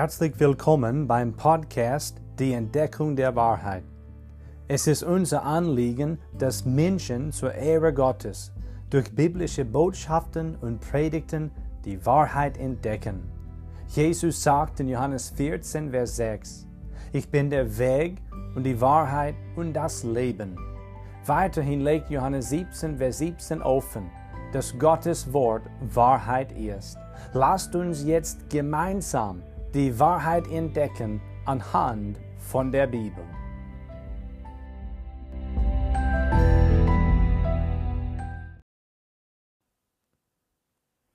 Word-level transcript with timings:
Herzlich 0.00 0.38
willkommen 0.38 1.08
beim 1.08 1.32
Podcast 1.32 2.20
Die 2.38 2.52
Entdeckung 2.52 3.16
der 3.16 3.34
Wahrheit. 3.34 3.82
Es 4.68 4.86
ist 4.86 5.02
unser 5.02 5.42
Anliegen, 5.42 6.20
dass 6.38 6.64
Menschen 6.64 7.32
zur 7.32 7.52
Ehre 7.52 7.92
Gottes 7.92 8.52
durch 8.90 9.12
biblische 9.12 9.64
Botschaften 9.64 10.54
und 10.54 10.78
Predigten 10.78 11.50
die 11.84 12.06
Wahrheit 12.06 12.58
entdecken. 12.58 13.28
Jesus 13.88 14.40
sagt 14.40 14.78
in 14.78 14.88
Johannes 14.88 15.30
14, 15.30 15.90
Vers 15.90 16.14
6, 16.14 16.68
Ich 17.10 17.28
bin 17.28 17.50
der 17.50 17.76
Weg 17.76 18.18
und 18.54 18.62
die 18.62 18.80
Wahrheit 18.80 19.34
und 19.56 19.72
das 19.72 20.04
Leben. 20.04 20.56
Weiterhin 21.26 21.80
legt 21.80 22.08
Johannes 22.08 22.50
17, 22.50 22.98
Vers 22.98 23.18
17 23.18 23.62
offen, 23.62 24.08
dass 24.52 24.78
Gottes 24.78 25.32
Wort 25.32 25.64
Wahrheit 25.92 26.52
ist. 26.52 26.98
Lasst 27.32 27.74
uns 27.74 28.04
jetzt 28.04 28.48
gemeinsam 28.48 29.42
die 29.74 29.98
Wahrheit 29.98 30.48
entdecken 30.50 31.20
anhand 31.44 32.18
von 32.38 32.72
der 32.72 32.86
Bibel. 32.86 33.24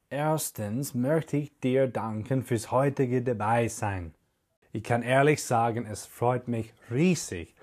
Erstens 0.10 0.94
möchte 0.94 1.38
ich 1.38 1.60
dir 1.60 1.88
danken 1.88 2.44
fürs 2.44 2.70
heutige 2.70 3.24
Dabeisein. 3.24 4.14
Ich 4.72 4.84
kann 4.84 5.02
ehrlich 5.02 5.44
sagen, 5.44 5.88
es 5.88 6.06
freut 6.06 6.48
mich 6.48 6.72
riesig, 6.92 7.56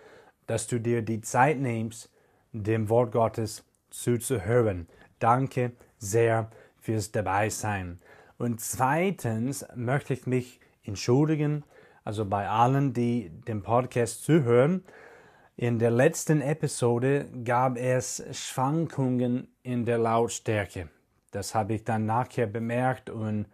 dass 0.48 0.66
du 0.66 0.80
dir 0.80 1.02
die 1.02 1.20
Zeit 1.20 1.60
nimmst, 1.60 2.10
dem 2.52 2.88
Wort 2.88 3.12
Gottes 3.12 3.64
zuzuhören. 3.90 4.88
Danke 5.20 5.72
sehr 5.98 6.50
fürs 6.80 7.12
Dabeisein. 7.12 8.00
Und 8.38 8.60
zweitens 8.60 9.64
möchte 9.76 10.14
ich 10.14 10.26
mich 10.26 10.60
entschuldigen, 10.82 11.64
also 12.04 12.24
bei 12.24 12.48
allen, 12.48 12.92
die 12.92 13.30
dem 13.46 13.62
Podcast 13.62 14.24
zuhören. 14.24 14.84
In 15.56 15.78
der 15.78 15.90
letzten 15.90 16.40
Episode 16.40 17.26
gab 17.44 17.76
es 17.76 18.24
Schwankungen 18.32 19.48
in 19.62 19.84
der 19.84 19.98
Lautstärke. 19.98 20.88
Das 21.32 21.54
habe 21.54 21.74
ich 21.74 21.84
dann 21.84 22.06
nachher 22.06 22.46
bemerkt 22.46 23.10
und 23.10 23.46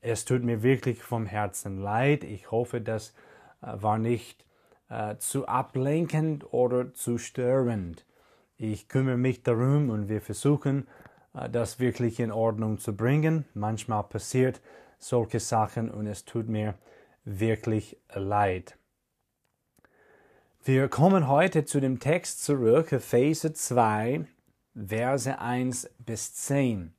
es 0.00 0.24
tut 0.24 0.42
mir 0.42 0.62
wirklich 0.62 1.02
vom 1.02 1.26
Herzen 1.26 1.78
leid. 1.78 2.24
Ich 2.24 2.50
hoffe, 2.50 2.80
das 2.80 3.14
äh, 3.62 3.72
war 3.82 3.98
nicht 3.98 4.46
äh, 4.88 5.16
zu 5.18 5.46
ablenkend 5.46 6.52
oder 6.52 6.94
zu 6.94 7.18
störend. 7.18 8.06
Ich 8.56 8.88
kümmere 8.88 9.18
mich 9.18 9.42
darum 9.42 9.90
und 9.90 10.08
wir 10.08 10.20
versuchen, 10.20 10.88
äh, 11.34 11.50
das 11.50 11.80
wirklich 11.80 12.20
in 12.20 12.32
Ordnung 12.32 12.78
zu 12.78 12.96
bringen. 12.96 13.44
Manchmal 13.54 14.04
passiert 14.04 14.60
solche 15.00 15.40
Sachen 15.40 15.90
und 15.90 16.06
es 16.06 16.24
tut 16.24 16.48
mir 16.48 16.74
wirklich 17.24 17.96
leid. 18.14 18.76
Wir 20.62 20.88
kommen 20.88 21.26
heute 21.26 21.64
zu 21.64 21.80
dem 21.80 21.98
Text 21.98 22.44
zurück, 22.44 22.92
Epheser 22.92 23.54
2, 23.54 24.26
Verse 24.74 25.38
1 25.38 25.90
bis 25.98 26.34
10. 26.34 26.92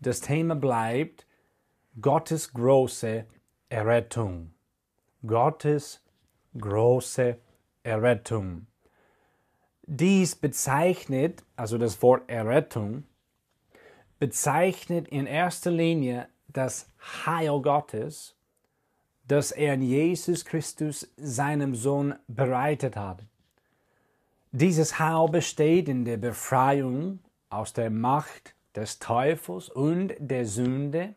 Das 0.00 0.20
Thema 0.20 0.56
bleibt 0.56 1.26
Gottes 2.00 2.52
große 2.52 3.24
Errettung. 3.68 4.52
Gottes 5.24 6.02
große 6.58 7.38
Errettung. 7.84 8.66
Dies 9.86 10.34
bezeichnet, 10.34 11.44
also 11.56 11.78
das 11.78 12.02
Wort 12.02 12.28
Errettung, 12.28 13.04
bezeichnet 14.18 15.08
in 15.08 15.26
erster 15.26 15.70
Linie 15.70 16.28
das 16.54 16.88
Heil 17.26 17.60
Gottes, 17.60 18.34
das 19.28 19.52
er 19.52 19.74
in 19.74 19.82
Jesus 19.82 20.44
Christus, 20.44 21.12
seinem 21.16 21.74
Sohn, 21.74 22.14
bereitet 22.26 22.96
hat. 22.96 23.22
Dieses 24.52 24.98
Heil 24.98 25.28
besteht 25.28 25.88
in 25.88 26.04
der 26.04 26.16
Befreiung 26.16 27.18
aus 27.50 27.72
der 27.72 27.90
Macht 27.90 28.54
des 28.74 28.98
Teufels 28.98 29.68
und 29.68 30.14
der 30.18 30.46
Sünde. 30.46 31.14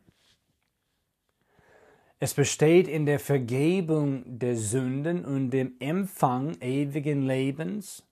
Es 2.20 2.34
besteht 2.34 2.88
in 2.88 3.06
der 3.06 3.20
Vergebung 3.20 4.24
der 4.26 4.56
Sünden 4.56 5.24
und 5.24 5.50
dem 5.50 5.74
Empfang 5.78 6.56
ewigen 6.60 7.22
Lebens 7.22 8.02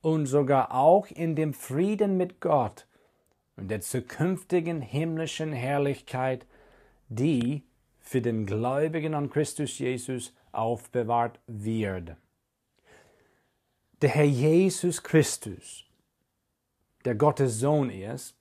und 0.00 0.26
sogar 0.26 0.74
auch 0.74 1.06
in 1.06 1.36
dem 1.36 1.54
Frieden 1.54 2.16
mit 2.16 2.40
Gott 2.40 2.88
und 3.56 3.70
der 3.70 3.80
zukünftigen 3.80 4.80
himmlischen 4.80 5.52
Herrlichkeit 5.52 6.46
die 7.14 7.62
für 8.00 8.20
den 8.20 8.46
Gläubigen 8.46 9.14
an 9.14 9.30
Christus 9.30 9.78
Jesus 9.78 10.34
aufbewahrt 10.52 11.38
wird. 11.46 12.16
Der 14.00 14.10
Herr 14.10 14.24
Jesus 14.24 15.02
Christus, 15.02 15.84
der 17.04 17.14
Gottes 17.14 17.60
Sohn 17.60 17.90
ist, 17.90 18.36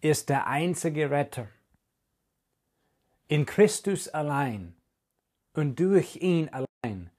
ist 0.00 0.28
der 0.28 0.46
einzige 0.46 1.10
Retter. 1.10 1.48
In 3.28 3.44
Christus 3.44 4.08
allein 4.08 4.74
und 5.52 5.78
durch 5.78 6.16
ihn 6.16 6.48
allein 6.48 7.10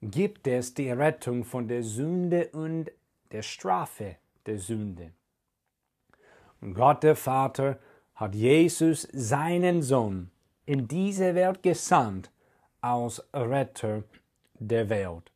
gibt 0.00 0.48
es 0.48 0.74
die 0.74 0.90
Rettung 0.90 1.44
von 1.44 1.68
der 1.68 1.82
Sünde 1.82 2.48
und 2.48 2.90
der 3.30 3.42
Strafe 3.42 4.16
der 4.46 4.58
Sünde. 4.58 5.12
Und 6.60 6.74
Gott 6.74 7.02
der 7.02 7.16
Vater 7.16 7.78
hat 8.22 8.36
Jesus 8.36 9.08
seinen 9.12 9.82
Sohn 9.82 10.30
in 10.64 10.86
diese 10.86 11.34
Welt 11.34 11.60
gesandt 11.60 12.30
als 12.80 13.20
Retter 13.34 14.04
der 14.54 14.88
Welt. 14.88 15.32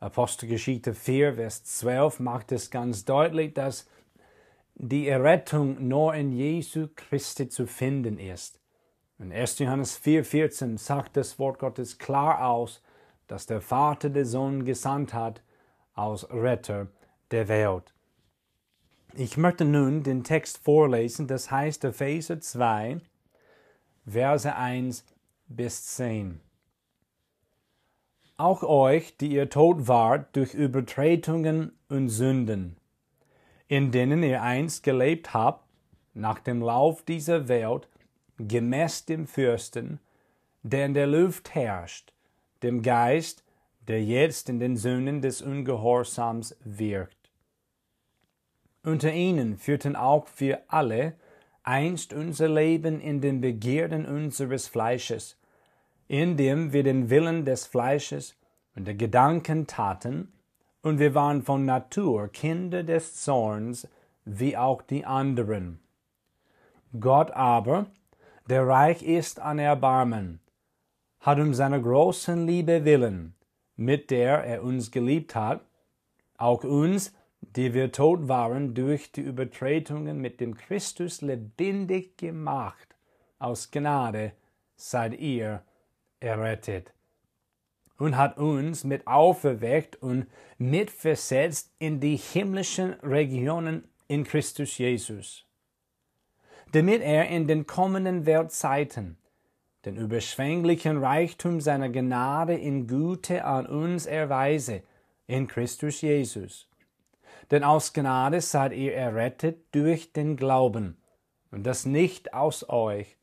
Apostelgeschichte 0.00 0.94
4, 0.94 1.34
Vers 1.34 1.64
12 1.64 2.20
macht 2.20 2.50
es 2.52 2.70
ganz 2.70 3.04
deutlich, 3.04 3.52
dass 3.52 3.86
die 4.74 5.06
Errettung 5.06 5.86
nur 5.86 6.14
in 6.14 6.32
Jesu 6.32 6.88
Christi 6.96 7.50
zu 7.50 7.66
finden 7.66 8.18
ist. 8.18 8.58
In 9.18 9.30
1. 9.30 9.58
Johannes 9.58 9.98
4, 9.98 10.24
14 10.24 10.78
sagt 10.78 11.14
das 11.14 11.38
Wort 11.38 11.58
Gottes 11.58 11.98
klar 11.98 12.42
aus, 12.48 12.80
dass 13.26 13.44
der 13.44 13.60
Vater 13.60 14.08
den 14.08 14.24
Sohn 14.24 14.64
gesandt 14.64 15.12
hat 15.12 15.42
als 15.92 16.26
Retter 16.30 16.86
der 17.32 17.48
Welt. 17.48 17.92
Ich 19.20 19.36
möchte 19.36 19.64
nun 19.64 20.04
den 20.04 20.22
Text 20.22 20.58
vorlesen, 20.58 21.26
das 21.26 21.50
heißt 21.50 21.82
Epheser 21.82 22.40
2, 22.40 23.00
Verse 24.06 24.54
1 24.54 25.04
bis 25.48 25.86
10. 25.96 26.40
Auch 28.36 28.62
euch, 28.62 29.16
die 29.16 29.32
ihr 29.32 29.50
tot 29.50 29.88
wart 29.88 30.36
durch 30.36 30.54
Übertretungen 30.54 31.72
und 31.88 32.10
Sünden, 32.10 32.76
in 33.66 33.90
denen 33.90 34.22
ihr 34.22 34.40
einst 34.40 34.84
gelebt 34.84 35.34
habt, 35.34 35.66
nach 36.14 36.38
dem 36.38 36.62
Lauf 36.62 37.02
dieser 37.02 37.48
Welt, 37.48 37.88
gemäß 38.38 39.04
dem 39.04 39.26
Fürsten, 39.26 39.98
der 40.62 40.86
in 40.86 40.94
der 40.94 41.08
Luft 41.08 41.56
herrscht, 41.56 42.12
dem 42.62 42.82
Geist, 42.82 43.42
der 43.88 44.00
jetzt 44.00 44.48
in 44.48 44.60
den 44.60 44.76
Söhnen 44.76 45.22
des 45.22 45.42
Ungehorsams 45.42 46.56
wirkt 46.62 47.17
unter 48.88 49.12
ihnen 49.12 49.56
führten 49.56 49.94
auch 49.94 50.26
wir 50.38 50.62
alle 50.68 51.14
einst 51.62 52.12
unser 52.12 52.48
Leben 52.48 53.00
in 53.00 53.20
den 53.20 53.40
Begierden 53.40 54.06
unseres 54.06 54.66
Fleisches, 54.66 55.36
indem 56.08 56.72
wir 56.72 56.82
den 56.82 57.10
Willen 57.10 57.44
des 57.44 57.66
Fleisches 57.66 58.34
und 58.74 58.86
der 58.86 58.94
Gedanken 58.94 59.66
taten, 59.66 60.32
und 60.80 60.98
wir 60.98 61.14
waren 61.14 61.42
von 61.42 61.64
Natur 61.64 62.28
Kinder 62.28 62.84
des 62.84 63.16
Zorns, 63.16 63.88
wie 64.24 64.56
auch 64.56 64.80
die 64.80 65.04
anderen. 65.04 65.80
Gott 66.98 67.30
aber, 67.32 67.86
der 68.48 68.66
reich 68.66 69.02
ist 69.02 69.40
an 69.40 69.58
Erbarmen, 69.58 70.40
hat 71.20 71.38
um 71.38 71.52
seiner 71.52 71.80
großen 71.80 72.46
Liebe 72.46 72.84
willen, 72.84 73.34
mit 73.76 74.10
der 74.10 74.44
er 74.44 74.62
uns 74.62 74.90
geliebt 74.90 75.34
hat, 75.34 75.60
auch 76.38 76.64
uns 76.64 77.12
die 77.40 77.74
wir 77.74 77.92
tot 77.92 78.28
waren 78.28 78.74
durch 78.74 79.12
die 79.12 79.20
Übertretungen 79.20 80.20
mit 80.20 80.40
dem 80.40 80.56
Christus 80.56 81.22
lebendig 81.22 82.16
gemacht. 82.16 82.96
Aus 83.38 83.70
Gnade 83.70 84.32
seid 84.76 85.18
ihr 85.18 85.62
errettet. 86.20 86.92
Und 87.96 88.16
hat 88.16 88.38
uns 88.38 88.84
mit 88.84 89.06
auferweckt 89.06 89.96
und 89.96 90.26
mitversetzt 90.56 91.72
in 91.78 92.00
die 92.00 92.16
himmlischen 92.16 92.92
Regionen 93.00 93.88
in 94.06 94.22
Christus 94.22 94.78
Jesus, 94.78 95.44
damit 96.70 97.02
er 97.02 97.28
in 97.28 97.48
den 97.48 97.66
kommenden 97.66 98.24
Weltzeiten 98.24 99.18
den 99.84 99.96
überschwänglichen 99.96 100.98
Reichtum 100.98 101.60
seiner 101.60 101.88
Gnade 101.88 102.54
in 102.54 102.86
Güte 102.86 103.44
an 103.44 103.66
uns 103.66 104.06
erweise 104.06 104.82
in 105.26 105.48
Christus 105.48 106.00
Jesus 106.00 106.67
denn 107.50 107.64
aus 107.64 107.92
Gnade 107.92 108.40
seid 108.40 108.72
ihr 108.72 108.94
errettet 108.94 109.74
durch 109.74 110.12
den 110.12 110.36
Glauben, 110.36 110.96
und 111.50 111.64
das 111.64 111.86
nicht 111.86 112.34
aus 112.34 112.68
euch, 112.68 113.16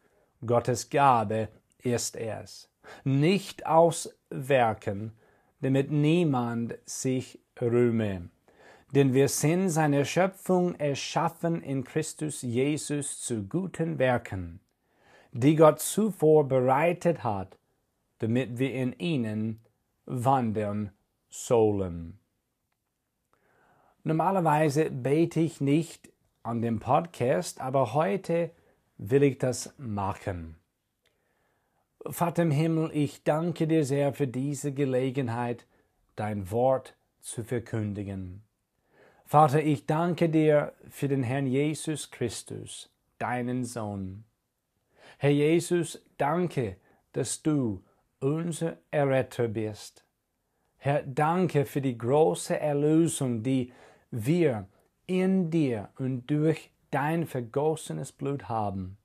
Gottes 0.45 0.89
Gabe 0.89 1.49
ist 1.79 2.15
es, 2.15 2.69
nicht 3.03 3.65
aus 3.65 4.15
Werken, 4.29 5.13
damit 5.61 5.91
niemand 5.91 6.77
sich 6.85 7.39
rühme. 7.59 8.29
Denn 8.93 9.13
wir 9.13 9.27
sind 9.27 9.69
seine 9.69 10.05
Schöpfung 10.05 10.75
erschaffen 10.75 11.61
in 11.61 11.83
Christus 11.83 12.41
Jesus 12.41 13.19
zu 13.21 13.43
guten 13.43 13.99
Werken, 13.99 14.59
die 15.31 15.55
Gott 15.55 15.79
zuvor 15.79 16.47
bereitet 16.47 17.23
hat, 17.23 17.57
damit 18.19 18.57
wir 18.57 18.73
in 18.73 18.93
ihnen 18.93 19.61
wandeln 20.05 20.91
sollen. 21.29 22.19
Normalerweise 24.07 24.91
bete 24.91 25.39
ich 25.39 25.61
nicht 25.61 26.11
an 26.43 26.61
dem 26.61 26.79
Podcast, 26.79 27.59
aber 27.59 27.95
heute 27.95 28.51
will 28.99 29.23
ich 29.23 29.39
das 29.39 29.73
machen. 29.79 30.57
Vater 32.05 32.43
im 32.43 32.51
Himmel, 32.51 32.91
ich 32.93 33.23
danke 33.23 33.65
dir 33.65 33.83
sehr 33.83 34.13
für 34.13 34.27
diese 34.27 34.73
Gelegenheit, 34.73 35.65
dein 36.15 36.51
Wort 36.51 36.95
zu 37.19 37.43
verkündigen. 37.43 38.43
Vater, 39.25 39.63
ich 39.63 39.87
danke 39.87 40.29
dir 40.29 40.73
für 40.87 41.07
den 41.07 41.23
Herrn 41.23 41.47
Jesus 41.47 42.11
Christus, 42.11 42.91
deinen 43.17 43.65
Sohn. 43.65 44.23
Herr 45.17 45.31
Jesus, 45.31 45.99
danke, 46.19 46.77
dass 47.13 47.41
du 47.41 47.83
unser 48.19 48.77
Erretter 48.91 49.47
bist. 49.47 50.05
Herr, 50.77 51.01
danke 51.01 51.65
für 51.65 51.81
die 51.81 51.97
große 51.97 52.59
Erlösung, 52.59 53.41
die 53.41 53.73
wir 54.11 54.67
in 55.07 55.49
dir 55.51 55.89
und 55.97 56.27
durch 56.27 56.71
dein 56.91 57.25
vergossenes 57.25 58.11
Blut 58.11 58.49
haben. 58.49 58.97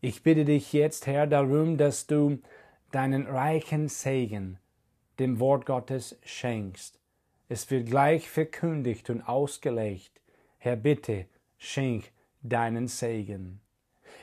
Ich 0.00 0.22
bitte 0.22 0.44
dich 0.44 0.72
jetzt, 0.72 1.06
Herr, 1.06 1.26
darum, 1.26 1.76
dass 1.76 2.06
du 2.06 2.38
deinen 2.92 3.26
reichen 3.26 3.88
Segen 3.88 4.58
dem 5.18 5.40
Wort 5.40 5.66
Gottes 5.66 6.18
schenkst. 6.22 6.98
Es 7.48 7.70
wird 7.70 7.86
gleich 7.86 8.30
verkündigt 8.30 9.10
und 9.10 9.22
ausgelegt. 9.22 10.20
Herr, 10.58 10.76
bitte, 10.76 11.26
schenk 11.56 12.12
deinen 12.42 12.88
Segen. 12.88 13.60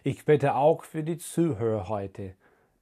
Ich 0.03 0.25
bitte 0.25 0.55
auch 0.55 0.83
für 0.83 1.03
die 1.03 1.17
Zuhörer 1.17 1.89
heute, 1.89 2.35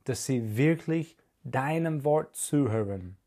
dass 0.03 0.25
sie 0.25 0.57
wirklich 0.57 1.17
deinem 1.43 2.03
Wort 2.03 2.35
zuhören 2.35 3.17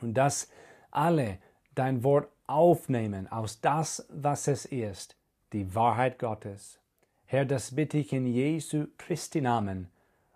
und 0.00 0.14
dass 0.14 0.48
alle 0.90 1.38
dein 1.74 2.04
Wort 2.04 2.28
aufnehmen 2.50 3.30
aus 3.30 3.60
das, 3.60 4.06
was 4.10 4.48
es 4.48 4.64
ist, 4.64 5.16
die 5.52 5.74
Wahrheit 5.74 6.18
Gottes. 6.18 6.78
Herr, 7.24 7.44
das 7.44 7.74
bitte 7.74 7.98
ich 7.98 8.12
in 8.12 8.26
Jesu 8.26 8.86
Christi 8.98 9.40
Namen 9.40 9.88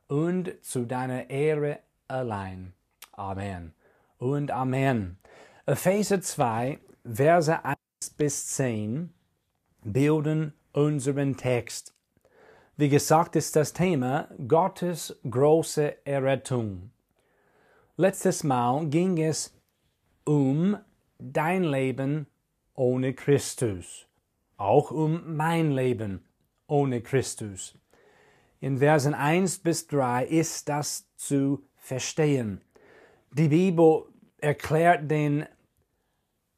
und 0.09 0.55
zu 0.63 0.85
deiner 0.85 1.29
Ehre 1.29 1.81
allein. 2.09 2.73
Amen 3.13 3.75
und 4.19 4.51
Amen. 4.51 5.19
Epheser 5.67 6.21
2, 6.21 6.79
Verse 7.05 7.65
1 7.65 7.77
bis 8.17 8.47
10 8.49 9.13
bilden 9.83 10.55
unseren 10.73 11.37
Text. 11.37 11.95
Wie 12.77 12.89
gesagt, 12.89 13.37
ist 13.37 13.55
das 13.57 13.73
Thema 13.73 14.29
Gottes 14.49 15.17
große 15.29 16.07
Errettung. 16.07 16.91
Letztes 17.97 18.43
Mal 18.43 18.87
ging 18.87 19.19
es 19.19 19.55
um 20.25 20.77
dein 21.33 21.65
Leben 21.65 22.27
ohne 22.75 23.15
Christus, 23.15 24.07
auch 24.57 24.91
um 24.91 25.37
mein 25.37 25.73
Leben 25.73 26.25
ohne 26.67 27.01
Christus. 27.01 27.75
In 28.61 28.79
Versen 28.79 29.15
1 29.15 29.59
bis 29.61 29.87
3 29.87 30.27
ist 30.27 30.69
das 30.69 31.07
zu 31.17 31.63
verstehen. 31.77 32.61
Die 33.33 33.49
Bibel 33.49 34.05
erklärt 34.39 35.11
den 35.11 35.47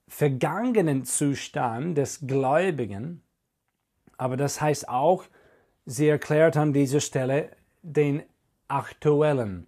vergangenen 0.08 1.04
Zustand 1.04 1.98
des 1.98 2.26
Gläubigen, 2.26 3.22
aber 4.16 4.36
das 4.36 4.60
heißt 4.60 4.88
auch, 4.88 5.24
sie 5.84 6.08
erklärt 6.08 6.56
an 6.56 6.72
dieser 6.72 7.00
Stelle 7.00 7.50
den 7.82 8.22
aktuellen, 8.68 9.66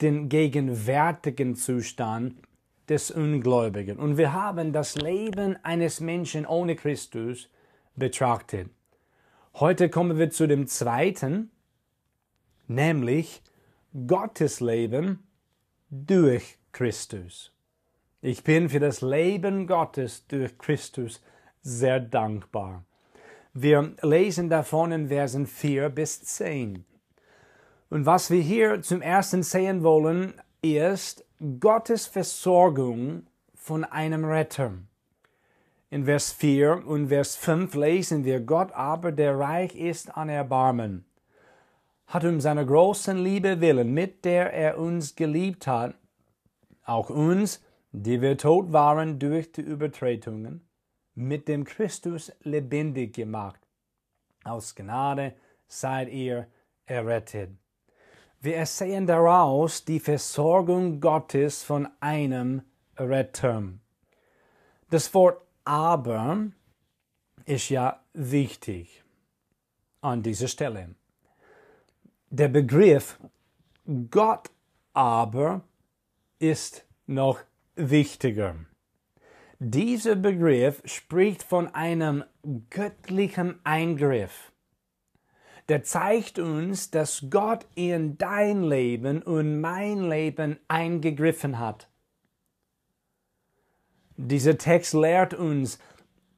den 0.00 0.28
gegenwärtigen 0.28 1.56
Zustand 1.56 2.45
des 2.88 3.10
Ungläubigen. 3.10 3.98
Und 3.98 4.16
wir 4.16 4.32
haben 4.32 4.72
das 4.72 4.96
Leben 4.96 5.56
eines 5.62 6.00
Menschen 6.00 6.46
ohne 6.46 6.76
Christus 6.76 7.48
betrachtet. 7.94 8.70
Heute 9.54 9.88
kommen 9.88 10.18
wir 10.18 10.30
zu 10.30 10.46
dem 10.46 10.66
zweiten, 10.66 11.50
nämlich 12.68 13.42
Gottes 14.06 14.60
Leben 14.60 15.26
durch 15.90 16.58
Christus. 16.72 17.52
Ich 18.20 18.44
bin 18.44 18.68
für 18.68 18.80
das 18.80 19.00
Leben 19.00 19.66
Gottes 19.66 20.26
durch 20.26 20.58
Christus 20.58 21.22
sehr 21.62 22.00
dankbar. 22.00 22.84
Wir 23.54 23.94
lesen 24.02 24.50
davon 24.50 24.92
in 24.92 25.08
Versen 25.08 25.46
4 25.46 25.88
bis 25.88 26.22
10. 26.22 26.84
Und 27.88 28.04
was 28.04 28.30
wir 28.30 28.42
hier 28.42 28.82
zum 28.82 29.00
ersten 29.00 29.42
sehen 29.42 29.82
wollen, 29.82 30.34
ist 30.60 31.25
Gottes 31.38 32.06
Versorgung 32.06 33.26
von 33.54 33.84
einem 33.84 34.24
Retter. 34.24 34.72
In 35.90 36.06
Vers 36.06 36.32
4 36.32 36.86
und 36.86 37.08
Vers 37.08 37.36
5 37.36 37.74
lesen 37.74 38.24
wir, 38.24 38.40
Gott 38.40 38.72
aber, 38.72 39.12
der 39.12 39.38
reich 39.38 39.76
ist 39.76 40.16
an 40.16 40.30
Erbarmen, 40.30 41.04
hat 42.06 42.24
um 42.24 42.40
seiner 42.40 42.64
großen 42.64 43.18
Liebe 43.22 43.60
willen, 43.60 43.92
mit 43.92 44.24
der 44.24 44.54
er 44.54 44.78
uns 44.78 45.14
geliebt 45.14 45.66
hat, 45.66 45.94
auch 46.84 47.10
uns, 47.10 47.62
die 47.92 48.22
wir 48.22 48.38
tot 48.38 48.72
waren 48.72 49.18
durch 49.18 49.52
die 49.52 49.60
Übertretungen, 49.60 50.66
mit 51.14 51.48
dem 51.48 51.64
Christus 51.64 52.32
lebendig 52.44 53.14
gemacht. 53.14 53.60
Aus 54.42 54.74
Gnade 54.74 55.34
seid 55.68 56.08
ihr 56.08 56.46
errettet. 56.86 57.50
Wir 58.40 58.56
ersehen 58.56 59.06
daraus 59.06 59.84
die 59.84 60.00
Versorgung 60.00 61.00
Gottes 61.00 61.62
von 61.62 61.88
einem 62.00 62.62
Retter. 62.96 63.62
Das 64.90 65.12
Wort 65.14 65.40
aber 65.64 66.46
ist 67.44 67.70
ja 67.70 68.00
wichtig 68.12 69.02
an 70.00 70.22
dieser 70.22 70.48
Stelle. 70.48 70.94
Der 72.30 72.48
Begriff 72.48 73.18
Gott 74.10 74.50
aber 74.92 75.62
ist 76.38 76.84
noch 77.06 77.38
wichtiger. 77.76 78.56
Dieser 79.58 80.16
Begriff 80.16 80.82
spricht 80.84 81.42
von 81.42 81.68
einem 81.74 82.24
göttlichen 82.68 83.58
Eingriff. 83.64 84.52
Der 85.68 85.82
zeigt 85.82 86.38
uns, 86.38 86.90
dass 86.90 87.26
Gott 87.28 87.66
in 87.74 88.18
dein 88.18 88.62
Leben 88.62 89.22
und 89.22 89.60
mein 89.60 90.08
Leben 90.08 90.58
eingegriffen 90.68 91.58
hat. 91.58 91.88
Dieser 94.16 94.56
Text 94.56 94.94
lehrt 94.94 95.34
uns, 95.34 95.78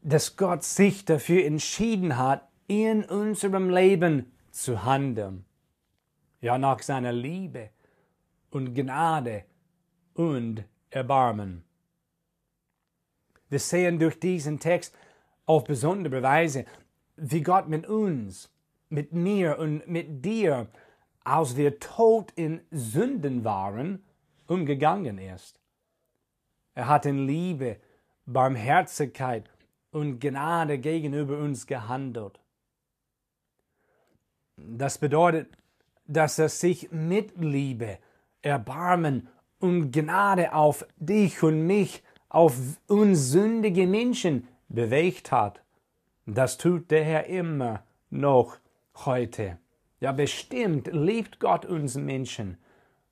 dass 0.03 0.37
Gott 0.37 0.65
sich 0.65 1.05
dafür 1.05 1.45
entschieden 1.45 2.17
hat, 2.17 2.49
in 2.67 3.05
unserem 3.05 3.71
Leben 3.71 4.33
zu 4.51 4.85
handeln. 4.85 5.45
Ja, 6.41 6.59
nach 6.59 6.81
seiner 6.83 7.13
Liebe 7.13 7.71
und 8.51 8.75
Gnade 8.75 9.45
und 10.15 10.65
Erbarmen. 10.91 11.65
Wir 13.49 13.59
sehen 13.59 13.99
durch 13.99 14.19
diesen 14.19 14.59
Text 14.59 14.95
auf 15.47 15.65
besondere 15.65 16.23
Weise, 16.23 16.65
wie 17.17 17.43
Gott 17.43 17.69
mit 17.69 17.87
uns, 17.87 18.51
mit 18.89 19.13
mir 19.13 19.59
und 19.59 19.87
mit 19.87 20.25
dir, 20.25 20.69
als 21.25 21.57
wir 21.57 21.79
tot 21.79 22.33
in 22.37 22.61
Sünden 22.71 23.45
waren, 23.45 24.05
umgegangen 24.47 25.19
ist. 25.19 25.61
Er 26.75 26.89
hat 26.89 27.07
in 27.07 27.27
Liebe, 27.27 27.77
Barmherzigkeit 28.27 29.51
und 29.91 30.21
Gnade 30.21 30.79
gegenüber 30.79 31.39
uns 31.39 31.67
gehandelt. 31.67 32.41
Das 34.57 34.99
bedeutet, 34.99 35.49
dass 36.07 36.39
er 36.39 36.49
sich 36.49 36.91
mit 36.91 37.37
Liebe, 37.37 37.99
Erbarmen 38.43 39.29
und 39.59 39.93
Gnade 39.93 40.53
auf 40.53 40.87
dich 40.97 41.43
und 41.43 41.67
mich, 41.67 42.03
auf 42.29 42.57
uns 42.87 43.31
sündige 43.31 43.87
Menschen 43.87 44.47
bewegt 44.69 45.33
hat. 45.33 45.63
Das 46.27 46.59
tut 46.59 46.91
der 46.91 47.05
Herr 47.05 47.27
immer 47.27 47.83
noch 48.11 48.59
heute. 49.07 49.59
Ja, 50.01 50.13
bestimmt 50.13 50.89
liebt 50.93 51.41
Gott 51.41 51.65
uns 51.65 51.97
Menschen 51.97 52.59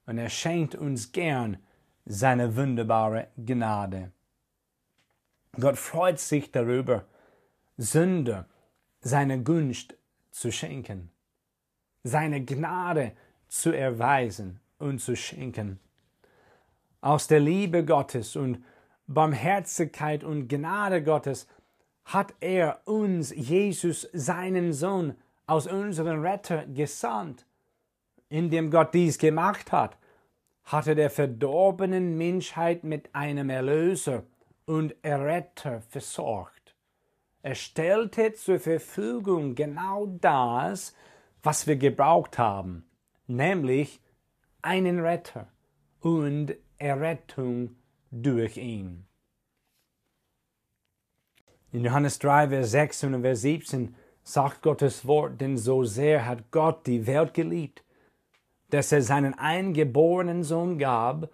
und 0.06 0.18
er 0.18 0.28
schenkt 0.28 0.74
uns 0.74 1.12
gern 1.12 1.58
seine 2.04 2.56
wunderbare 2.56 3.28
Gnade. 3.36 4.12
Gott 5.58 5.78
freut 5.78 6.20
sich 6.20 6.52
darüber, 6.52 7.04
Sünder 7.76 8.46
seine 9.00 9.42
Gunst 9.42 9.96
zu 10.30 10.52
schenken, 10.52 11.10
seine 12.04 12.44
Gnade 12.44 13.12
zu 13.48 13.72
erweisen 13.72 14.60
uns 14.78 15.04
zu 15.04 15.16
schenken. 15.16 15.80
Aus 17.00 17.26
der 17.26 17.40
Liebe 17.40 17.84
Gottes 17.84 18.36
und 18.36 18.64
Barmherzigkeit 19.06 20.24
und 20.24 20.48
Gnade 20.48 21.02
Gottes 21.02 21.46
hat 22.04 22.34
er 22.40 22.80
uns, 22.84 23.30
Jesus, 23.30 24.08
seinen 24.12 24.72
Sohn, 24.72 25.14
aus 25.46 25.66
unserem 25.66 26.20
Retter 26.22 26.66
gesandt. 26.66 27.46
Indem 28.28 28.70
Gott 28.70 28.92
dies 28.94 29.18
gemacht 29.18 29.72
hat, 29.72 29.96
hat 30.64 30.88
er 30.88 30.96
der 30.96 31.10
verdorbenen 31.10 32.18
Menschheit 32.18 32.82
mit 32.82 33.14
einem 33.14 33.50
Erlöser 33.50 34.24
und 34.64 34.94
Erretter 35.02 35.80
versorgt. 35.82 36.74
Er 37.42 37.54
stellte 37.54 38.34
zur 38.34 38.58
Verfügung 38.58 39.54
genau 39.54 40.06
das, 40.20 40.94
was 41.44 41.68
wir 41.68 41.76
gebraucht 41.76 42.38
haben, 42.38 42.84
nämlich 43.28 44.00
einen 44.62 44.98
Retter 44.98 45.46
und 46.00 46.56
Errettung 46.78 47.76
durch 48.10 48.56
ihn. 48.56 49.06
In 51.70 51.84
Johannes 51.84 52.18
3, 52.18 52.48
Vers 52.48 52.70
6 52.72 53.04
und 53.04 53.22
Vers 53.22 53.42
17 53.42 53.94
sagt 54.26 54.62
Gottes 54.62 55.06
Wort, 55.06 55.40
denn 55.40 55.56
so 55.56 55.84
sehr 55.84 56.26
hat 56.26 56.50
Gott 56.50 56.84
die 56.88 57.06
Welt 57.06 57.32
geliebt, 57.32 57.84
dass 58.70 58.90
er 58.90 59.00
seinen 59.00 59.34
eingeborenen 59.34 60.42
Sohn 60.42 60.78
gab, 60.78 61.30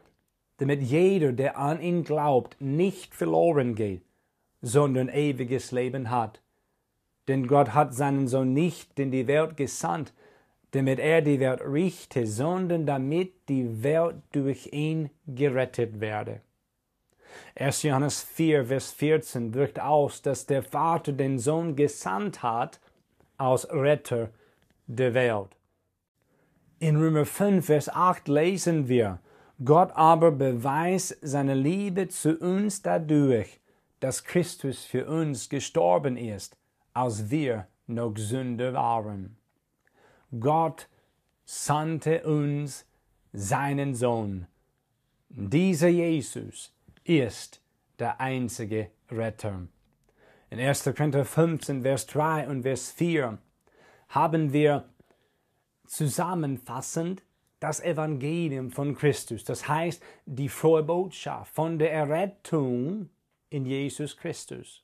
damit 0.58 0.82
jeder, 0.82 1.32
der 1.32 1.56
an 1.56 1.80
ihn 1.80 2.04
glaubt, 2.04 2.60
nicht 2.60 3.14
verloren 3.14 3.74
geht, 3.74 4.02
sondern 4.60 5.08
ewiges 5.08 5.72
Leben 5.72 6.10
hat. 6.10 6.42
Denn 7.28 7.46
Gott 7.46 7.72
hat 7.72 7.94
seinen 7.94 8.28
Sohn 8.28 8.52
nicht 8.52 9.00
in 9.00 9.10
die 9.10 9.26
Welt 9.26 9.56
gesandt, 9.56 10.12
damit 10.72 10.98
er 10.98 11.22
die 11.22 11.40
Welt 11.40 11.62
richte, 11.62 12.26
sondern 12.26 12.84
damit 12.84 13.48
die 13.48 13.82
Welt 13.82 14.16
durch 14.32 14.68
ihn 14.70 15.08
gerettet 15.26 15.98
werde. 16.00 16.42
1. 17.54 17.82
Johannes 17.82 18.22
4, 18.22 18.66
Vers 18.66 18.92
14 18.92 19.54
wirkt 19.54 19.80
aus, 19.80 20.22
dass 20.22 20.46
der 20.46 20.62
Vater 20.62 21.12
den 21.12 21.38
Sohn 21.38 21.76
gesandt 21.76 22.42
hat 22.42 22.80
als 23.36 23.68
Retter 23.70 24.30
der 24.86 25.14
Welt. 25.14 25.56
In 26.78 26.96
Römer 26.96 27.26
5, 27.26 27.64
Vers 27.64 27.88
8 27.88 28.28
lesen 28.28 28.88
wir, 28.88 29.20
Gott 29.64 29.92
aber 29.94 30.32
beweist 30.32 31.16
seine 31.20 31.54
Liebe 31.54 32.08
zu 32.08 32.36
uns 32.38 32.82
dadurch, 32.82 33.60
dass 34.00 34.24
Christus 34.24 34.84
für 34.84 35.06
uns 35.06 35.48
gestorben 35.48 36.16
ist, 36.16 36.56
als 36.92 37.30
wir 37.30 37.68
noch 37.86 38.16
Sünder 38.16 38.72
waren. 38.72 39.36
Gott 40.40 40.88
sandte 41.44 42.24
uns 42.24 42.84
seinen 43.32 43.94
Sohn. 43.94 44.46
Dieser 45.28 45.88
Jesus 45.88 46.74
ist 47.04 47.60
der 47.98 48.20
einzige 48.20 48.90
Retter. 49.10 49.66
In 50.50 50.60
1. 50.60 50.84
Korinther 50.84 51.24
15, 51.24 51.82
Vers 51.82 52.06
3 52.06 52.48
und 52.48 52.62
Vers 52.62 52.90
4 52.92 53.38
haben 54.08 54.52
wir 54.52 54.88
zusammenfassend 55.86 57.22
das 57.60 57.80
Evangelium 57.80 58.70
von 58.70 58.96
Christus, 58.96 59.44
das 59.44 59.68
heißt 59.68 60.02
die 60.26 60.48
frohe 60.48 60.82
Botschaft 60.82 61.54
von 61.54 61.78
der 61.78 61.92
Errettung 61.92 63.08
in 63.50 63.66
Jesus 63.66 64.16
Christus. 64.16 64.82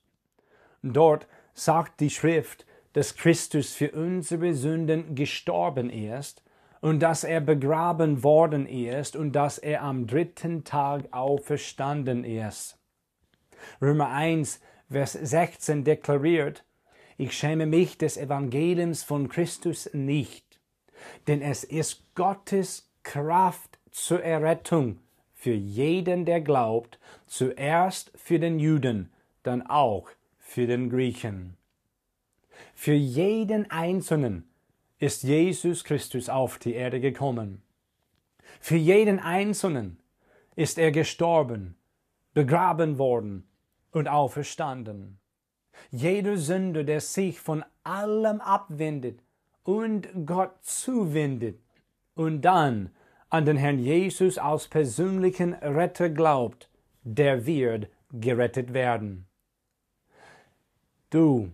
Dort 0.81 1.27
sagt 1.53 1.99
die 1.99 2.09
Schrift, 2.09 2.65
dass 2.93 3.15
Christus 3.15 3.73
für 3.73 3.91
unsere 3.91 4.53
Sünden 4.53 5.13
gestorben 5.13 5.89
ist 5.89 6.41
und 6.81 6.99
dass 6.99 7.23
er 7.23 7.41
begraben 7.41 8.23
worden 8.23 8.65
ist 8.65 9.15
und 9.15 9.33
dass 9.33 9.57
er 9.57 9.83
am 9.83 10.07
dritten 10.07 10.63
Tag 10.63 11.11
auferstanden 11.11 12.23
ist. 12.23 12.77
Römer 13.81 14.09
1, 14.09 14.61
Vers 14.89 15.13
16 15.13 15.83
deklariert, 15.83 16.63
ich 17.17 17.37
schäme 17.37 17.65
mich 17.65 17.97
des 17.97 18.17
Evangeliums 18.17 19.03
von 19.03 19.27
Christus 19.27 19.89
nicht, 19.93 20.59
denn 21.27 21.41
es 21.41 21.63
ist 21.63 22.15
Gottes 22.15 22.89
Kraft 23.03 23.77
zur 23.91 24.23
Errettung 24.23 24.99
für 25.33 25.53
jeden, 25.53 26.25
der 26.25 26.41
glaubt, 26.41 26.99
zuerst 27.25 28.11
für 28.15 28.39
den 28.39 28.59
Juden, 28.59 29.11
dann 29.43 29.65
auch 29.65 30.09
für 30.37 30.67
den 30.67 30.89
Griechen. 30.89 31.55
Für 32.73 32.93
jeden 32.93 33.69
Einzelnen 33.71 34.48
ist 34.99 35.23
Jesus 35.23 35.83
Christus 35.83 36.29
auf 36.29 36.59
die 36.59 36.73
Erde 36.73 36.99
gekommen. 36.99 37.61
Für 38.59 38.75
jeden 38.75 39.19
Einzelnen 39.19 39.99
ist 40.55 40.77
er 40.77 40.91
gestorben, 40.91 41.75
begraben 42.33 42.97
worden 42.97 43.47
und 43.91 44.07
auferstanden. 44.07 45.19
Jeder 45.91 46.37
Sünder, 46.37 46.83
der 46.83 46.99
sich 46.99 47.39
von 47.39 47.63
allem 47.83 48.41
abwendet 48.41 49.23
und 49.63 50.09
Gott 50.25 50.53
zuwendet 50.61 51.59
und 52.15 52.41
dann 52.41 52.91
an 53.29 53.45
den 53.45 53.57
Herrn 53.57 53.79
Jesus 53.79 54.37
als 54.37 54.67
persönlichen 54.67 55.53
Retter 55.53 56.09
glaubt, 56.09 56.69
der 57.03 57.45
wird 57.45 57.87
gerettet 58.11 58.73
werden. 58.73 59.27
Du, 61.09 61.51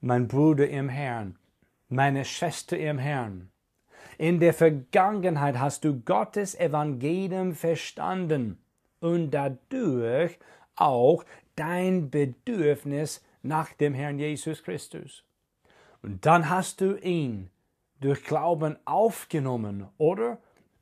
mein 0.00 0.26
Bruder 0.28 0.68
im 0.68 0.88
Herrn, 0.88 1.36
meine 1.90 2.24
Schwester 2.24 2.78
im 2.78 2.98
Herrn. 2.98 3.50
In 4.16 4.38
der 4.38 4.54
Vergangenheit 4.54 5.58
hast 5.58 5.84
du 5.84 6.00
Gottes 6.00 6.54
Evangelium 6.54 7.54
verstanden 7.54 8.58
und 9.00 9.30
dadurch 9.30 10.38
auch 10.76 11.24
dein 11.56 12.10
Bedürfnis 12.10 13.24
nach 13.42 13.72
dem 13.72 13.94
Herrn 13.94 14.18
Jesus 14.18 14.62
Christus. 14.62 15.24
Und 16.02 16.24
dann 16.26 16.48
hast 16.48 16.80
du 16.80 16.96
ihn 16.96 17.50
durch 18.00 18.24
Glauben 18.24 18.76
aufgenommen, 18.84 19.86
oder? 19.98 20.38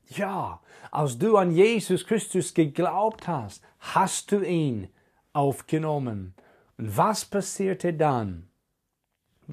Ja, 0.09 0.61
als 0.91 1.19
du 1.19 1.37
an 1.37 1.51
Jesus 1.51 2.07
Christus 2.07 2.55
geglaubt 2.55 3.29
hast, 3.29 3.63
hast 3.79 4.33
du 4.33 4.41
ihn 4.43 4.89
aufgenommen. 5.33 6.35
Und 6.77 6.97
was 6.97 7.25
passierte 7.25 7.93
dann? 7.93 8.49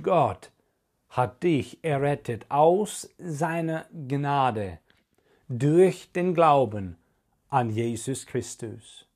Gott 0.01 0.51
hat 1.15 1.43
dich 1.43 1.81
errettet 1.81 2.45
aus 2.50 3.10
seiner 3.17 3.86
Gnade 3.93 4.79
durch 5.48 6.12
den 6.12 6.34
Glauben 6.34 6.98
an 7.48 7.69
Jesus 7.69 8.25
Christus. 8.25 9.07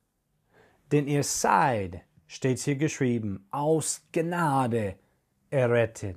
Denn 0.90 1.06
ihr 1.06 1.22
seid, 1.24 2.00
steht 2.26 2.58
hier 2.60 2.76
geschrieben, 2.76 3.46
aus 3.50 4.02
Gnade 4.12 4.94
errettet. 5.50 6.16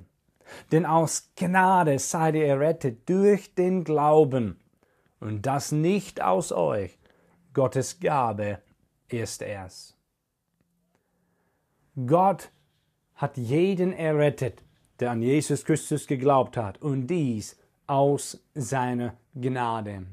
Denn 0.72 0.86
aus 0.86 1.30
Gnade 1.36 1.98
seid 1.98 2.34
ihr 2.36 2.46
errettet 2.46 3.06
durch 3.08 3.54
den 3.54 3.84
Glauben 3.84 4.58
und 5.20 5.44
das 5.44 5.70
nicht 5.70 6.22
aus 6.22 6.50
euch, 6.50 6.98
Gottes 7.52 8.00
Gabe 8.00 8.62
ist 9.08 9.42
es. 9.42 9.94
Gott 12.06 12.50
hat 13.14 13.36
jeden 13.36 13.92
errettet, 13.92 14.62
der 15.00 15.10
an 15.10 15.22
Jesus 15.22 15.64
Christus 15.64 16.06
geglaubt 16.06 16.56
hat, 16.56 16.80
und 16.80 17.06
dies 17.06 17.58
aus 17.86 18.42
seiner 18.54 19.14
Gnade. 19.34 20.06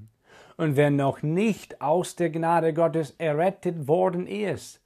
Und 0.57 0.75
wer 0.75 0.91
noch 0.91 1.21
nicht 1.21 1.81
aus 1.81 2.15
der 2.15 2.29
Gnade 2.29 2.73
Gottes 2.73 3.15
errettet 3.17 3.87
worden 3.87 4.27
ist, 4.27 4.81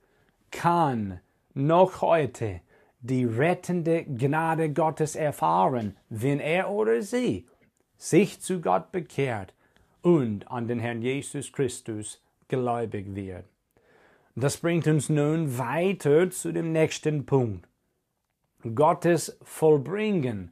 kann 0.52 1.20
noch 1.54 2.02
heute 2.02 2.62
die 3.00 3.26
rettende 3.26 4.04
Gnade 4.04 4.72
Gottes 4.72 5.16
erfahren, 5.16 5.96
wenn 6.10 6.40
er 6.40 6.70
oder 6.70 7.02
sie 7.02 7.46
sich 7.98 8.42
zu 8.42 8.62
Gott 8.62 8.92
bekehrt 8.92 9.54
und 10.02 10.50
an 10.50 10.68
den 10.68 10.80
Herrn 10.80 11.02
Jesus 11.02 11.52
Christus 11.52 12.22
gläubig 12.48 13.16
wird. 13.16 13.46
Das 14.36 14.58
bringt 14.58 14.88
uns 14.88 15.10
nun 15.10 15.58
weiter 15.58 16.30
zu 16.30 16.52
dem 16.52 16.72
nächsten 16.72 17.26
Punkt. 17.26 17.68
Gottes 18.74 19.38
Vollbringen 19.44 20.52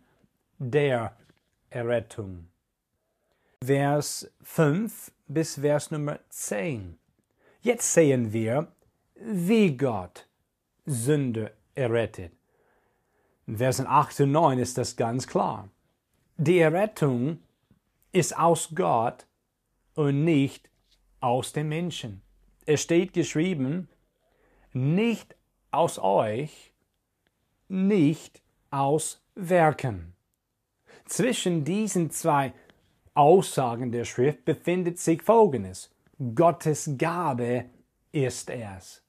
der 0.59 1.17
Errettung. 1.71 2.47
Vers 3.65 4.31
5 4.43 5.11
bis 5.27 5.55
Vers 5.55 5.89
Nummer 5.89 6.19
10. 6.29 6.99
Jetzt 7.61 7.91
sehen 7.91 8.31
wir, 8.31 8.67
wie 9.15 9.75
Gott 9.75 10.27
Sünde 10.85 11.53
errettet. 11.73 12.33
In 13.47 13.57
Versen 13.57 13.87
8 13.87 14.19
und 14.19 14.31
9 14.31 14.59
ist 14.59 14.77
das 14.77 14.95
ganz 14.95 15.25
klar. 15.25 15.69
Die 16.37 16.59
Errettung 16.59 17.39
ist 18.11 18.37
aus 18.37 18.69
Gott 18.75 19.25
und 19.95 20.23
nicht 20.23 20.69
aus 21.19 21.51
den 21.51 21.67
Menschen. 21.67 22.21
Es 22.67 22.83
steht 22.83 23.13
geschrieben, 23.13 23.89
nicht 24.71 25.35
aus 25.71 25.97
euch, 25.97 26.72
nicht 27.67 28.41
aus 28.69 29.23
Werken. 29.35 30.13
Zwischen 31.05 31.63
diesen 31.63 32.11
zwei 32.11 32.53
Aussagen 33.13 33.91
der 33.91 34.05
Schrift 34.05 34.45
befindet 34.45 34.99
sich 34.99 35.21
Folgendes. 35.21 35.91
Gottes 36.35 36.91
Gabe 36.97 37.65
ist 38.11 38.49
es. 38.49 39.03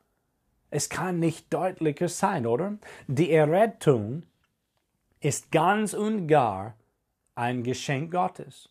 Es 0.70 0.88
kann 0.88 1.20
nicht 1.20 1.52
deutlicher 1.54 2.08
sein, 2.08 2.46
oder? 2.46 2.78
Die 3.06 3.30
Errettung 3.30 4.24
ist 5.20 5.52
ganz 5.52 5.94
und 5.94 6.26
gar 6.26 6.74
ein 7.34 7.62
Geschenk 7.62 8.10
Gottes. 8.10 8.68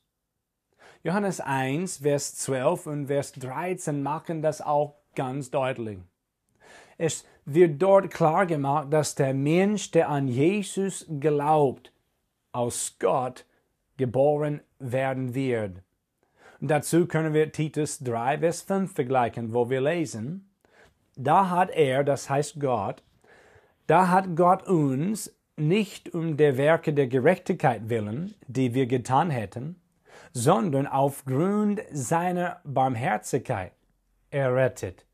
Johannes 1.04 1.40
1, 1.40 1.98
Vers 1.98 2.36
12 2.36 2.88
und 2.88 3.08
Vers 3.08 3.34
13 3.34 4.04
machen 4.04 4.42
das 4.42 4.62
auch 4.62 4.96
ganz 5.16 5.50
deutlich. 5.50 6.00
Es 6.98 7.26
wird 7.46 7.82
dort 7.82 8.12
klar 8.12 8.46
gemacht, 8.46 8.92
dass 8.92 9.16
der 9.16 9.34
Mensch, 9.34 9.92
der 9.92 10.10
an 10.10 10.28
Jesus 10.28 11.06
glaubt, 11.20 11.92
aus 12.52 12.98
Gott 13.00 13.46
geboren 13.98 14.62
werden 14.80 15.34
wird. 15.34 15.82
Und 16.62 16.72
dazu 16.72 17.08
können 17.08 17.34
wir 17.34 17.52
Titus 17.52 18.00
3, 18.00 18.40
Vers 18.40 18.62
5 18.62 18.94
vergleichen, 18.94 19.54
wo 19.54 19.70
wir 19.70 19.82
lesen, 19.82 20.50
da 21.16 21.50
hat 21.50 21.70
er, 21.72 22.04
das 22.04 22.30
heißt 22.30 22.60
Gott, 22.60 23.04
da 23.88 24.10
hat 24.10 24.36
Gott 24.36 24.68
uns 24.68 25.36
nicht 25.56 26.14
um 26.14 26.38
der 26.38 26.58
Werke 26.58 26.94
der 26.94 27.08
Gerechtigkeit 27.08 27.90
willen, 27.90 28.34
die 28.48 28.74
wir 28.74 28.88
getan 28.88 29.30
hätten, 29.30 29.76
sondern 30.32 30.88
aufgrund 30.88 31.82
seiner 31.92 32.62
Barmherzigkeit 32.64 33.74
errettet, 34.32 35.06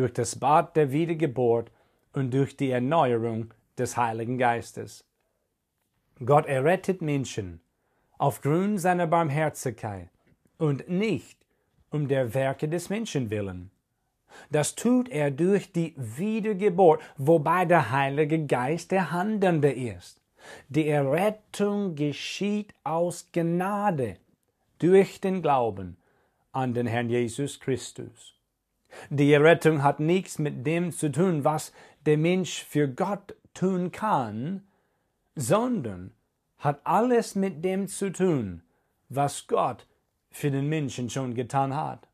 durch 0.00 0.14
das 0.14 0.34
Bad 0.36 0.76
der 0.76 0.92
Wiedergeburt 0.92 1.70
und 2.14 2.32
durch 2.32 2.56
die 2.56 2.70
Erneuerung 2.70 3.52
des 3.76 3.98
Heiligen 3.98 4.38
Geistes. 4.38 5.04
Gott 6.24 6.46
errettet 6.46 7.02
Menschen 7.02 7.60
aufgrund 8.16 8.80
seiner 8.80 9.06
Barmherzigkeit 9.06 10.08
und 10.56 10.88
nicht 10.88 11.38
um 11.90 12.08
der 12.08 12.32
Werke 12.32 12.66
des 12.66 12.88
Menschen 12.88 13.28
willen. 13.28 13.70
Das 14.50 14.74
tut 14.74 15.10
er 15.10 15.30
durch 15.30 15.70
die 15.70 15.94
Wiedergeburt, 15.98 17.02
wobei 17.18 17.66
der 17.66 17.90
Heilige 17.90 18.46
Geist 18.46 18.92
der 18.92 19.10
Handelnde 19.10 19.70
ist. 19.70 20.22
Die 20.70 20.88
Errettung 20.88 21.94
geschieht 21.94 22.72
aus 22.84 23.28
Gnade 23.32 24.16
durch 24.78 25.20
den 25.20 25.42
Glauben 25.42 25.98
an 26.52 26.72
den 26.72 26.86
Herrn 26.86 27.10
Jesus 27.10 27.60
Christus. 27.60 28.39
Die 29.08 29.32
Errettung 29.32 29.82
hat 29.82 30.00
nichts 30.00 30.38
mit 30.38 30.66
dem 30.66 30.92
zu 30.92 31.10
tun, 31.10 31.44
was 31.44 31.72
der 32.06 32.18
Mensch 32.18 32.64
für 32.64 32.88
Gott 32.88 33.36
tun 33.54 33.92
kann, 33.92 34.62
sondern 35.34 36.12
hat 36.58 36.80
alles 36.84 37.34
mit 37.34 37.64
dem 37.64 37.88
zu 37.88 38.12
tun, 38.12 38.62
was 39.08 39.46
Gott 39.46 39.86
für 40.30 40.50
den 40.50 40.68
Menschen 40.68 41.10
schon 41.10 41.34
getan 41.34 41.74
hat. 41.74 42.08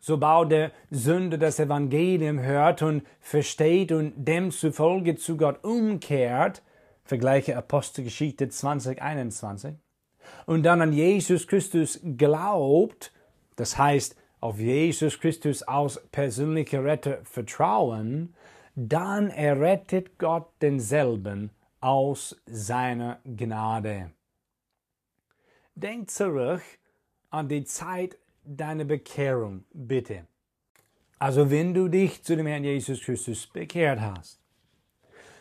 Sobald 0.00 0.52
der 0.52 0.72
Sünder 0.90 1.38
das 1.38 1.58
Evangelium 1.58 2.38
hört 2.38 2.82
und 2.82 3.02
versteht 3.18 3.92
und 3.92 4.24
demzufolge 4.24 5.16
zu 5.16 5.36
Gott 5.36 5.64
umkehrt, 5.64 6.62
vergleiche 7.04 7.56
Apostelgeschichte 7.56 8.48
2021, 8.48 9.74
und 10.46 10.62
dann 10.64 10.82
an 10.82 10.92
Jesus 10.92 11.46
Christus 11.46 12.00
glaubt, 12.16 13.12
das 13.56 13.78
heißt 13.78 14.16
auf 14.40 14.58
Jesus 14.58 15.18
Christus 15.18 15.62
als 15.62 16.00
persönlicher 16.12 16.84
Retter 16.84 17.24
vertrauen, 17.24 18.34
dann 18.74 19.30
errettet 19.30 20.18
Gott 20.18 20.48
denselben 20.60 21.50
aus 21.80 22.36
seiner 22.46 23.20
Gnade. 23.24 24.10
Denk 25.74 26.10
zurück 26.10 26.62
an 27.30 27.48
die 27.48 27.64
Zeit 27.64 28.18
deiner 28.44 28.84
Bekehrung, 28.84 29.64
bitte. 29.72 30.26
Also 31.18 31.50
wenn 31.50 31.72
du 31.72 31.88
dich 31.88 32.22
zu 32.22 32.36
dem 32.36 32.46
Herrn 32.46 32.64
Jesus 32.64 33.00
Christus 33.00 33.46
bekehrt 33.46 34.00
hast, 34.00 34.40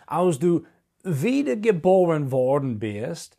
als 0.05 0.39
du 0.39 0.65
wiedergeboren 1.03 2.31
worden 2.31 2.79
bist, 2.79 3.37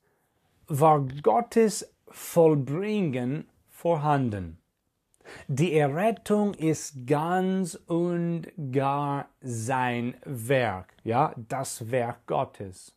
war 0.66 1.00
Gottes 1.22 1.90
Vollbringen 2.08 3.48
vorhanden. 3.68 4.58
Die 5.48 5.74
Errettung 5.74 6.54
ist 6.54 7.06
ganz 7.06 7.74
und 7.86 8.46
gar 8.72 9.28
sein 9.40 10.14
Werk, 10.24 10.94
ja, 11.04 11.34
das 11.36 11.90
Werk 11.90 12.26
Gottes. 12.26 12.96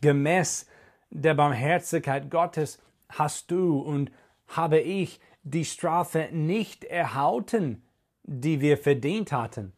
Gemäß 0.00 0.66
der 1.10 1.34
Barmherzigkeit 1.34 2.30
Gottes 2.30 2.80
hast 3.08 3.50
du 3.50 3.78
und 3.78 4.10
habe 4.48 4.80
ich 4.80 5.20
die 5.42 5.64
Strafe 5.64 6.28
nicht 6.32 6.84
erhalten, 6.84 7.82
die 8.22 8.60
wir 8.60 8.78
verdient 8.78 9.32
hatten. 9.32 9.72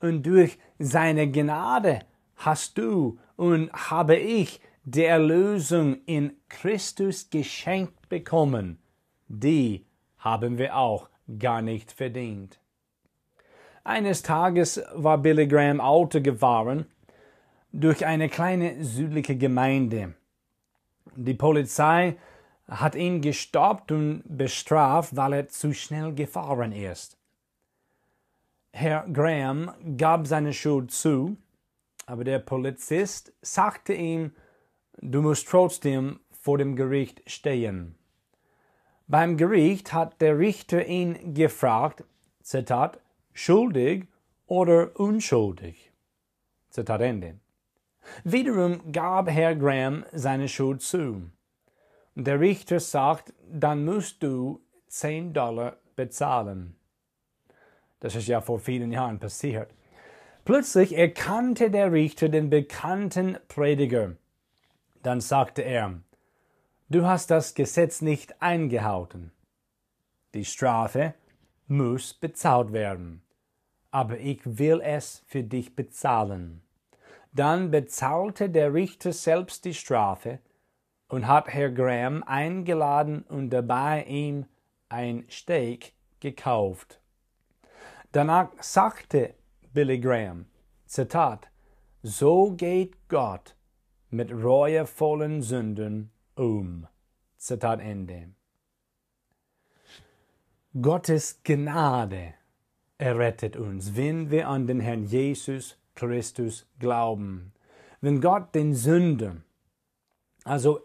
Und 0.00 0.24
durch 0.24 0.58
seine 0.78 1.30
Gnade 1.30 2.00
hast 2.36 2.78
du 2.78 3.18
und 3.36 3.72
habe 3.72 4.16
ich 4.16 4.60
die 4.84 5.04
Erlösung 5.04 5.98
in 6.06 6.32
Christus 6.48 7.30
geschenkt 7.30 8.08
bekommen. 8.08 8.78
Die 9.28 9.86
haben 10.20 10.58
wir 10.58 10.76
auch 10.76 11.08
gar 11.38 11.62
nicht 11.62 11.92
verdient. 11.92 12.58
Eines 13.84 14.22
Tages 14.22 14.82
war 14.94 15.18
Billy 15.18 15.46
Graham 15.46 15.80
Auto 15.80 16.20
gefahren 16.20 16.86
durch 17.72 18.04
eine 18.04 18.28
kleine 18.28 18.84
südliche 18.84 19.36
Gemeinde. 19.36 20.14
Die 21.16 21.34
Polizei 21.34 22.16
hat 22.68 22.94
ihn 22.94 23.20
gestoppt 23.20 23.90
und 23.90 24.22
bestraft, 24.26 25.16
weil 25.16 25.32
er 25.32 25.48
zu 25.48 25.72
schnell 25.72 26.14
gefahren 26.14 26.72
ist. 26.72 27.16
Herr 28.72 29.06
Graham 29.12 29.72
gab 29.96 30.26
seine 30.26 30.52
Schuld 30.52 30.92
zu, 30.92 31.36
aber 32.06 32.22
der 32.24 32.38
Polizist 32.38 33.32
sagte 33.42 33.92
ihm, 33.92 34.32
du 35.00 35.22
musst 35.22 35.48
trotzdem 35.48 36.20
vor 36.30 36.58
dem 36.58 36.76
Gericht 36.76 37.22
stehen. 37.28 37.96
Beim 39.10 39.36
Gericht 39.36 39.92
hat 39.92 40.20
der 40.20 40.38
Richter 40.38 40.86
ihn 40.86 41.34
gefragt, 41.34 42.04
Zitat, 42.42 43.00
schuldig 43.32 44.06
oder 44.46 44.90
unschuldig. 45.00 45.90
Zitat 46.68 47.00
Ende. 47.00 47.34
Wiederum 48.22 48.92
gab 48.92 49.28
Herr 49.28 49.56
Graham 49.56 50.04
seine 50.12 50.46
Schuld 50.46 50.82
zu. 50.82 51.28
Der 52.14 52.38
Richter 52.38 52.78
sagt, 52.78 53.32
dann 53.50 53.84
musst 53.84 54.22
du 54.22 54.60
10 54.86 55.32
Dollar 55.32 55.78
bezahlen. 55.96 56.76
Das 57.98 58.14
ist 58.14 58.28
ja 58.28 58.40
vor 58.40 58.60
vielen 58.60 58.92
Jahren 58.92 59.18
passiert. 59.18 59.74
Plötzlich 60.44 60.96
erkannte 60.96 61.72
der 61.72 61.90
Richter 61.90 62.28
den 62.28 62.48
bekannten 62.48 63.38
Prediger. 63.48 64.12
Dann 65.02 65.20
sagte 65.20 65.62
er, 65.62 66.00
Du 66.92 67.06
hast 67.06 67.30
das 67.30 67.54
Gesetz 67.54 68.02
nicht 68.02 68.42
eingehalten. 68.42 69.30
Die 70.34 70.44
Strafe 70.44 71.14
muss 71.68 72.12
bezahlt 72.12 72.72
werden. 72.72 73.22
Aber 73.92 74.18
ich 74.18 74.40
will 74.44 74.80
es 74.82 75.22
für 75.28 75.44
dich 75.44 75.76
bezahlen. 75.76 76.62
Dann 77.32 77.70
bezahlte 77.70 78.50
der 78.50 78.74
Richter 78.74 79.12
selbst 79.12 79.64
die 79.66 79.74
Strafe 79.74 80.40
und 81.06 81.28
hat 81.28 81.46
Herr 81.46 81.70
Graham 81.70 82.24
eingeladen 82.24 83.22
und 83.28 83.50
dabei 83.50 84.02
ihm 84.06 84.46
ein 84.88 85.26
Steak 85.30 85.92
gekauft. 86.18 87.00
Danach 88.10 88.48
sagte 88.58 89.34
Billy 89.72 90.00
Graham, 90.00 90.46
Zitat, 90.86 91.52
so 92.02 92.50
geht 92.50 93.08
Gott 93.08 93.54
mit 94.10 94.32
reuevollen 94.32 95.40
Sünden 95.40 96.10
um. 96.40 96.86
Zitat 97.36 97.80
Ende. 97.80 98.28
Gottes 100.80 101.40
Gnade 101.42 102.34
errettet 102.98 103.56
uns, 103.56 103.96
wenn 103.96 104.30
wir 104.30 104.48
an 104.48 104.66
den 104.66 104.80
Herrn 104.80 105.04
Jesus 105.04 105.76
Christus 105.94 106.66
glauben. 106.78 107.52
Wenn 108.00 108.20
Gott 108.20 108.54
den 108.54 108.74
Sünder, 108.74 109.36
also 110.44 110.80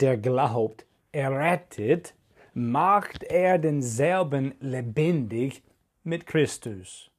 der 0.00 0.16
glaubt, 0.16 0.84
errettet, 1.12 2.14
macht 2.54 3.24
er 3.24 3.58
denselben 3.58 4.54
lebendig 4.60 5.62
mit 6.02 6.26
Christus. 6.26 7.10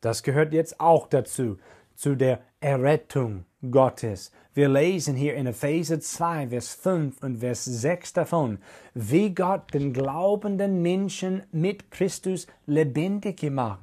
Das 0.00 0.22
gehört 0.22 0.52
jetzt 0.52 0.78
auch 0.78 1.08
dazu, 1.08 1.58
zu 1.96 2.14
der 2.14 2.40
Errettung 2.60 3.44
Gottes. 3.70 4.30
Wir 4.54 4.68
lesen 4.68 5.16
hier 5.16 5.34
in 5.34 5.46
Epheser 5.46 6.00
2, 6.00 6.48
Vers 6.48 6.74
5 6.74 7.22
und 7.22 7.38
Vers 7.38 7.64
6 7.64 8.12
davon, 8.12 8.58
wie 8.94 9.34
Gott 9.34 9.74
den 9.74 9.92
glaubenden 9.92 10.82
Menschen 10.82 11.42
mit 11.52 11.90
Christus 11.90 12.46
lebendig 12.66 13.38
gemacht. 13.38 13.80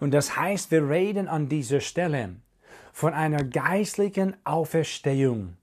Und 0.00 0.12
das 0.12 0.36
heißt, 0.36 0.70
wir 0.70 0.88
reden 0.88 1.28
an 1.28 1.48
dieser 1.48 1.80
Stelle 1.80 2.36
von 2.92 3.14
einer 3.14 3.44
geistlichen 3.44 4.36
Auferstehung. 4.44 5.56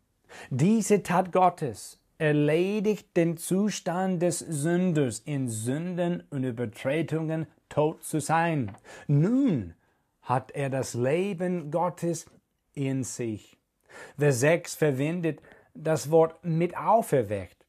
Diese 0.49 1.03
Tat 1.03 1.31
Gottes 1.31 1.99
erledigt 2.17 3.15
den 3.17 3.37
Zustand 3.37 4.21
des 4.21 4.39
Sünders, 4.39 5.19
in 5.25 5.49
Sünden 5.49 6.23
und 6.29 6.43
Übertretungen 6.43 7.47
tot 7.69 8.03
zu 8.03 8.19
sein. 8.19 8.75
Nun 9.07 9.73
hat 10.23 10.51
er 10.51 10.69
das 10.69 10.93
Leben 10.93 11.71
Gottes 11.71 12.25
in 12.73 13.03
sich. 13.03 13.57
Vers 14.17 14.39
6 14.39 14.75
verwendet 14.75 15.41
das 15.73 16.11
Wort 16.11 16.43
mit 16.43 16.75
auferweckt. 16.77 17.65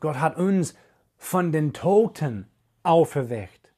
Gott 0.00 0.16
hat 0.16 0.36
uns 0.36 0.74
von 1.16 1.52
den 1.52 1.72
Toten 1.72 2.46
auferweckt. 2.82 3.72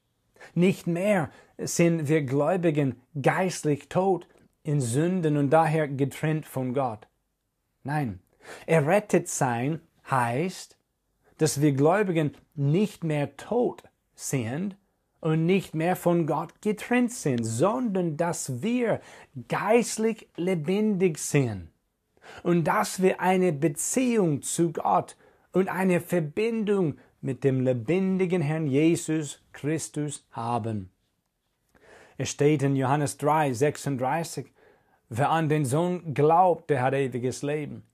Nicht 0.55 0.87
mehr 0.87 1.31
sind 1.59 2.09
wir 2.09 2.23
Gläubigen 2.23 3.01
geistlich 3.21 3.88
tot 3.88 4.29
in 4.62 4.81
Sünden 4.81 5.37
und 5.37 5.51
daher 5.51 5.88
getrennt 5.88 6.47
von 6.47 6.75
Gott. 6.75 7.09
Nein, 7.83 8.21
errettet 8.66 9.29
sein 9.29 9.81
heißt, 10.11 10.77
dass 11.38 11.61
wir 11.61 11.73
Gläubigen 11.73 12.37
nicht 12.55 13.03
mehr 13.03 13.37
tot 13.37 13.83
sind 14.14 14.77
und 15.22 15.46
nicht 15.46 15.74
mehr 15.74 15.94
von 15.94 16.26
Gott 16.26 16.61
getrennt 16.61 17.12
sind, 17.12 17.44
sondern 17.44 18.16
dass 18.16 18.61
wir 18.61 19.00
geistlich 19.48 20.28
lebendig 20.37 21.18
sind 21.18 21.68
und 22.42 22.64
dass 22.64 23.00
wir 23.00 23.20
eine 23.20 23.52
Beziehung 23.52 24.42
zu 24.42 24.72
Gott 24.72 25.16
und 25.52 25.68
eine 25.68 26.00
Verbindung 26.00 26.98
mit 27.20 27.44
dem 27.44 27.61
lebendigen 27.61 28.42
Herrn 28.42 28.66
Jesus 28.66 29.40
Christus 29.52 30.26
haben. 30.32 30.90
Es 32.18 32.28
steht 32.28 32.64
in 32.64 32.74
Johannes 32.74 33.16
3, 33.18 33.52
36, 33.52 34.52
wer 35.08 35.30
an 35.30 35.48
den 35.48 35.64
Sohn 35.64 36.14
glaubt, 36.14 36.68
der 36.68 36.82
hat 36.82 36.94
ewiges 36.94 37.42
Leben. 37.42 37.85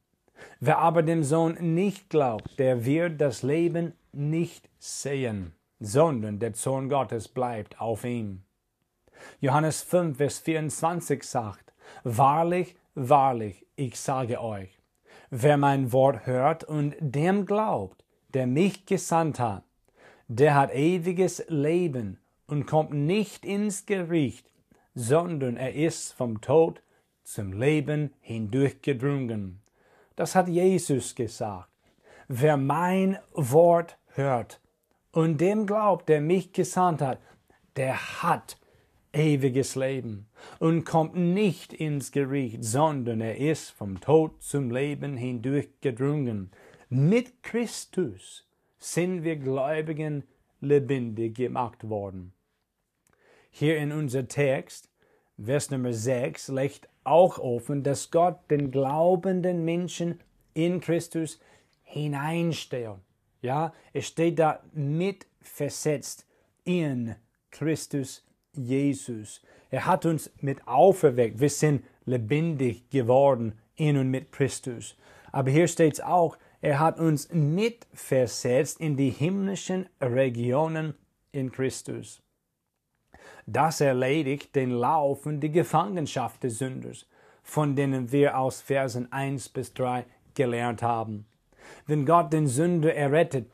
Wer 0.61 0.79
aber 0.79 1.03
dem 1.03 1.23
Sohn 1.23 1.75
nicht 1.75 2.09
glaubt, 2.09 2.59
der 2.59 2.87
wird 2.87 3.21
das 3.21 3.43
Leben 3.43 3.93
nicht 4.13 4.71
sehen, 4.79 5.53
sondern 5.81 6.39
der 6.39 6.55
Sohn 6.55 6.89
Gottes 6.89 7.29
bleibt 7.29 7.81
auf 7.81 8.05
ihm. 8.05 8.43
Johannes 9.41 9.83
5, 9.83 10.17
Vers 10.17 10.39
24 10.41 11.23
sagt, 11.23 11.73
Wahrlich, 12.05 12.77
wahrlich, 12.95 13.67
ich 13.77 13.99
sage 13.99 14.41
euch, 14.43 14.79
wer 15.31 15.57
mein 15.57 15.93
Wort 15.93 16.27
hört 16.27 16.65
und 16.65 16.95
dem 17.01 17.47
glaubt, 17.47 18.05
der 18.35 18.47
mich 18.47 18.87
gesandt 18.87 19.41
hat, 19.41 19.65
der 20.29 20.55
hat 20.55 20.75
ewiges 20.75 21.45
Leben 21.49 22.19
und 22.47 22.67
kommt 22.67 22.93
nicht 22.93 23.45
ins 23.45 23.87
Gericht, 23.87 24.51
sondern 24.95 25.57
er 25.57 25.75
ist 25.75 26.13
vom 26.13 26.41
Tod 26.41 26.83
zum 27.25 27.53
Leben 27.53 28.13
hindurchgedrungen. 28.21 29.61
Das 30.17 30.35
hat 30.35 30.49
Jesus 30.49 31.15
gesagt. 31.15 31.69
Wer 32.27 32.57
mein 32.57 33.19
Wort 33.33 33.97
hört 34.15 34.61
und 35.13 35.41
dem 35.41 35.67
glaubt, 35.67 36.09
der 36.09 36.21
mich 36.21 36.53
gesandt 36.53 37.01
hat, 37.01 37.21
der 37.77 38.23
hat 38.23 38.59
ewiges 39.13 39.75
Leben 39.75 40.29
und 40.59 40.85
kommt 40.85 41.15
nicht 41.15 41.73
ins 41.73 42.13
Gericht, 42.13 42.63
sondern 42.65 43.21
er 43.21 43.39
ist 43.39 43.71
vom 43.71 44.01
Tod 44.01 44.43
zum 44.43 44.71
Leben 44.71 45.17
hindurchgedrungen. 45.17 46.51
Mit 46.89 47.43
Christus 47.43 48.47
sind 48.79 49.25
wir 49.25 49.37
Gläubigen 49.37 50.25
lebendig 50.61 51.37
gemacht 51.37 51.89
worden. 51.89 52.33
Hier 53.51 53.79
in 53.79 53.93
unser 53.93 54.29
Text, 54.29 54.91
Vers 55.43 55.71
Nummer 55.71 55.93
6, 55.93 56.49
legt 56.49 56.89
auch 57.05 57.39
offen, 57.39 57.83
dass 57.83 58.11
Gott 58.11 58.51
den 58.51 58.71
glaubenden 58.71 59.65
Menschen 59.65 60.21
in 60.55 60.81
Christus 60.81 61.41
hineinstellt. 61.83 62.99
Ja, 63.41 63.73
es 63.93 64.07
steht 64.07 64.39
da 64.39 64.61
mit 64.73 65.27
versetzt 65.41 66.27
in 66.65 67.15
Christus 67.51 68.25
Jesus. 68.53 69.43
Er 69.71 69.87
hat 69.87 70.07
uns 70.07 70.31
mit 70.41 70.67
auferweckt. 70.67 71.41
Wir 71.41 71.51
sind 71.51 71.85
lebendig 72.05 72.89
geworden 72.91 73.59
in 73.77 73.97
und 73.97 74.11
mit 74.11 74.33
Christus. 74.33 74.97
Aber 75.31 75.51
hier 75.51 75.69
steht 75.69 75.95
es 75.95 76.01
auch, 76.01 76.37
er 76.61 76.81
hat 76.81 76.99
uns 76.99 77.33
mitversetzt 77.33 78.81
in 78.81 78.97
die 78.97 79.11
himmlischen 79.11 79.89
Regionen 80.01 80.95
in 81.31 81.53
Christus. 81.53 82.21
Das 83.47 83.81
erledigt 83.81 84.55
den 84.57 84.71
Lauf 84.71 85.25
und 85.25 85.41
die 85.41 85.53
Gefangenschaft 85.53 86.43
des 86.43 86.59
Sünders, 86.59 87.07
von 87.43 87.77
denen 87.77 88.11
wir 88.11 88.37
aus 88.39 88.61
Versen 88.61 89.11
1 89.13 89.49
bis 89.51 89.73
3 89.75 90.05
gelernt 90.35 90.83
haben. 90.83 91.27
Wenn 91.87 92.07
Gott 92.07 92.33
den 92.33 92.47
Sünder 92.47 92.95
errettet, 92.95 93.51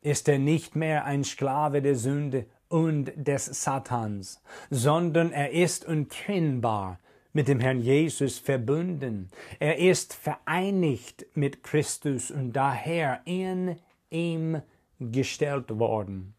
ist 0.00 0.28
er 0.28 0.38
nicht 0.38 0.76
mehr 0.76 1.04
ein 1.04 1.24
Sklave 1.24 1.82
der 1.82 1.94
Sünde 1.94 2.46
und 2.68 3.12
des 3.16 3.46
Satans, 3.46 4.42
sondern 4.70 5.32
er 5.32 5.52
ist 5.52 5.84
untrennbar 5.86 6.98
mit 7.32 7.48
dem 7.48 7.60
Herrn 7.60 7.80
Jesus 7.80 8.38
verbunden. 8.38 9.30
Er 9.58 9.78
ist 9.78 10.14
vereinigt 10.14 11.26
mit 11.34 11.62
Christus 11.62 12.30
und 12.30 12.52
daher 12.52 13.20
in 13.24 13.76
ihm 14.10 14.62
gestellt 14.98 15.78
worden. 15.78 16.34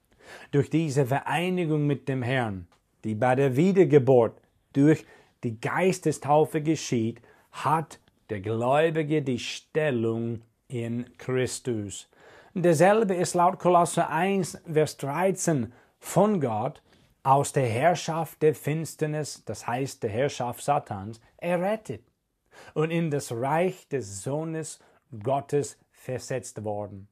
Durch 0.51 0.69
diese 0.69 1.05
Vereinigung 1.05 1.87
mit 1.87 2.07
dem 2.07 2.21
Herrn, 2.21 2.67
die 3.03 3.15
bei 3.15 3.35
der 3.35 3.55
Wiedergeburt 3.55 4.39
durch 4.73 5.05
die 5.43 5.59
Geistestaufe 5.59 6.61
geschieht, 6.61 7.21
hat 7.51 7.99
der 8.29 8.41
Gläubige 8.41 9.21
die 9.21 9.39
Stellung 9.39 10.41
in 10.69 11.05
Christus. 11.17 12.07
Derselbe 12.53 13.15
ist 13.15 13.33
laut 13.33 13.59
Kolosser 13.59 14.09
1, 14.09 14.59
Vers 14.71 14.97
13 14.97 15.73
von 15.99 16.39
Gott 16.39 16.81
aus 17.23 17.51
der 17.51 17.67
Herrschaft 17.67 18.41
der 18.41 18.55
Finsternis, 18.55 19.43
das 19.45 19.67
heißt 19.67 20.01
der 20.03 20.09
Herrschaft 20.09 20.63
Satans, 20.63 21.19
errettet 21.37 22.03
und 22.73 22.91
in 22.91 23.11
das 23.11 23.31
Reich 23.31 23.87
des 23.89 24.23
Sohnes 24.23 24.79
Gottes 25.23 25.77
versetzt 25.91 26.63
worden. 26.63 27.07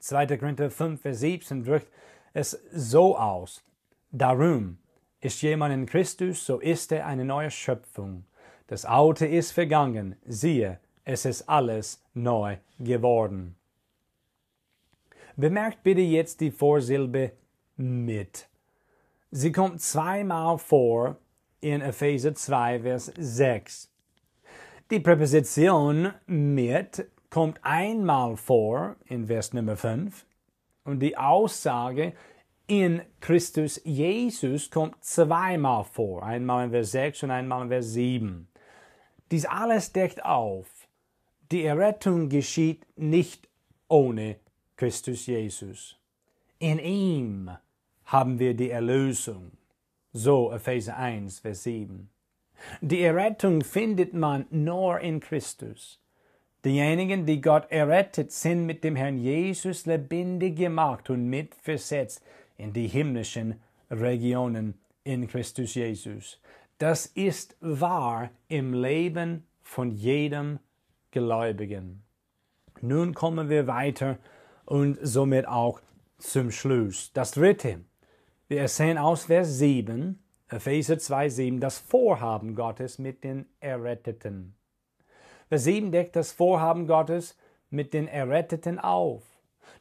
2. 0.00 0.36
Korinther 0.38 0.70
5, 0.70 1.00
Vers 1.00 1.20
17 1.20 1.64
drückt 1.64 1.92
es 2.32 2.60
so 2.72 3.16
aus. 3.16 3.62
Darum 4.10 4.78
ist 5.20 5.42
jemand 5.42 5.72
in 5.72 5.86
Christus, 5.86 6.44
so 6.44 6.58
ist 6.58 6.92
er 6.92 7.06
eine 7.06 7.24
neue 7.24 7.50
Schöpfung. 7.50 8.24
Das 8.66 8.84
Alte 8.84 9.26
ist 9.26 9.52
vergangen, 9.52 10.16
siehe, 10.24 10.80
es 11.04 11.24
ist 11.24 11.48
alles 11.48 12.02
neu 12.14 12.56
geworden. 12.78 13.56
Bemerkt 15.36 15.82
bitte 15.82 16.00
jetzt 16.00 16.40
die 16.40 16.50
Vorsilbe 16.50 17.32
mit. 17.76 18.48
Sie 19.30 19.50
kommt 19.50 19.80
zweimal 19.80 20.58
vor 20.58 21.16
in 21.60 21.80
Epheser 21.80 22.34
2, 22.34 22.80
Vers 22.80 23.12
6. 23.16 23.90
Die 24.90 25.00
Präposition 25.00 26.12
mit 26.26 27.08
kommt 27.30 27.58
einmal 27.62 28.36
vor 28.36 28.96
in 29.06 29.26
Vers 29.26 29.54
Nummer 29.54 29.76
5 29.76 30.26
und 30.84 31.00
die 31.00 31.16
Aussage 31.16 32.12
in 32.66 33.02
Christus 33.20 33.80
Jesus 33.84 34.70
kommt 34.70 35.02
zweimal 35.02 35.84
vor, 35.84 36.22
einmal 36.22 36.66
in 36.66 36.70
Vers 36.70 36.92
6 36.92 37.22
und 37.22 37.30
einmal 37.30 37.62
in 37.62 37.68
Vers 37.68 37.92
7. 37.92 38.48
Dies 39.30 39.46
alles 39.46 39.92
deckt 39.92 40.22
auf. 40.24 40.81
Die 41.52 41.64
Errettung 41.64 42.30
geschieht 42.30 42.86
nicht 42.96 43.46
ohne 43.86 44.36
Christus 44.74 45.26
Jesus. 45.26 45.98
In 46.58 46.78
ihm 46.78 47.50
haben 48.06 48.38
wir 48.38 48.54
die 48.54 48.70
Erlösung. 48.70 49.52
So 50.14 50.50
Epheser 50.50 50.96
1, 50.96 51.40
Vers 51.40 51.64
7. 51.64 52.08
Die 52.80 53.02
Errettung 53.02 53.62
findet 53.62 54.14
man 54.14 54.46
nur 54.48 55.00
in 55.00 55.20
Christus. 55.20 56.00
Diejenigen, 56.64 57.26
die 57.26 57.42
Gott 57.42 57.70
errettet, 57.70 58.32
sind 58.32 58.64
mit 58.64 58.82
dem 58.82 58.96
Herrn 58.96 59.18
Jesus 59.18 59.84
lebendig 59.84 60.56
gemacht 60.56 61.10
und 61.10 61.28
mitversetzt 61.28 62.22
in 62.56 62.72
die 62.72 62.88
himmlischen 62.88 63.60
Regionen 63.90 64.80
in 65.04 65.28
Christus 65.28 65.74
Jesus. 65.74 66.40
Das 66.78 67.04
ist 67.04 67.58
wahr 67.60 68.30
im 68.48 68.72
Leben 68.72 69.44
von 69.62 69.90
jedem 69.90 70.58
Gläubigen. 71.12 72.02
Nun 72.80 73.14
kommen 73.14 73.48
wir 73.48 73.68
weiter 73.68 74.18
und 74.64 74.98
somit 75.00 75.46
auch 75.46 75.80
zum 76.18 76.50
Schluss. 76.50 77.12
Das 77.12 77.30
dritte, 77.32 77.84
wir 78.48 78.66
sehen 78.66 78.98
aus 78.98 79.26
Vers 79.26 79.58
7, 79.58 80.18
Epheser 80.48 80.98
2, 80.98 81.28
7, 81.28 81.60
das 81.60 81.78
Vorhaben 81.78 82.54
Gottes 82.54 82.98
mit 82.98 83.22
den 83.22 83.46
Erretteten. 83.60 84.54
Vers 85.48 85.64
7 85.64 85.92
deckt 85.92 86.16
das 86.16 86.32
Vorhaben 86.32 86.86
Gottes 86.86 87.36
mit 87.70 87.94
den 87.94 88.08
Erretteten 88.08 88.78
auf. 88.78 89.22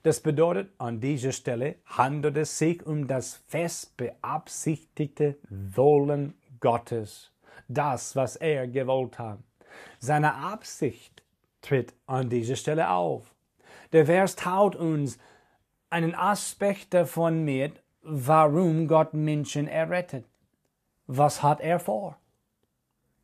Das 0.04 0.20
bedeutet, 0.20 0.72
an 0.78 1.00
dieser 1.00 1.32
Stelle 1.32 1.76
handelt 1.86 2.38
es 2.38 2.58
sich 2.58 2.86
um 2.86 3.08
das 3.08 3.36
fest 3.48 3.96
beabsichtigte 3.98 5.38
Wollen 5.50 6.34
Gottes, 6.60 7.32
das, 7.68 8.16
was 8.16 8.36
er 8.36 8.68
gewollt 8.68 9.20
hat. 9.20 9.40
Seine 10.00 10.36
Absicht 10.36 11.21
tritt 11.62 11.94
an 12.06 12.30
dieser 12.30 12.56
Stelle 12.56 12.90
auf. 12.90 13.34
Der 13.94 14.06
Vers 14.06 14.36
taut 14.36 14.76
uns 14.76 15.18
einen 15.90 16.16
Aspekt 16.16 16.94
davon 16.94 17.44
mit, 17.44 17.82
warum 18.02 18.88
Gott 18.88 19.14
Menschen 19.14 19.68
errettet. 19.68 20.26
Was 21.08 21.44
hat 21.44 21.60
er 21.62 21.80
vor? 21.80 22.18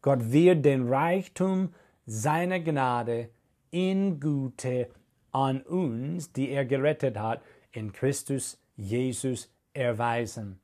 Gott 0.02 0.32
wird 0.32 0.65
den 0.65 0.88
Reichtum 0.88 1.73
seiner 2.06 2.60
Gnade 2.60 3.30
in 3.71 4.19
Gute 4.19 4.89
an 5.32 5.62
uns, 5.62 6.32
die 6.32 6.50
er 6.50 6.65
gerettet 6.65 7.17
hat, 7.17 7.41
in 7.71 7.91
Christus 7.91 8.60
Jesus 8.76 9.52
erweisen. 9.73 10.60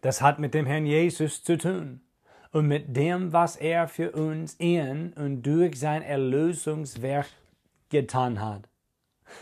Das 0.00 0.22
hat 0.22 0.38
mit 0.38 0.54
dem 0.54 0.66
Herrn 0.66 0.86
Jesus 0.86 1.42
zu 1.42 1.58
tun 1.58 2.00
und 2.52 2.66
mit 2.66 2.96
dem, 2.96 3.32
was 3.32 3.56
er 3.56 3.88
für 3.88 4.12
uns 4.12 4.54
in 4.58 5.12
und 5.14 5.42
durch 5.42 5.78
sein 5.78 6.02
Erlösungswerk 6.02 7.28
getan 7.90 8.40
hat. 8.40 8.68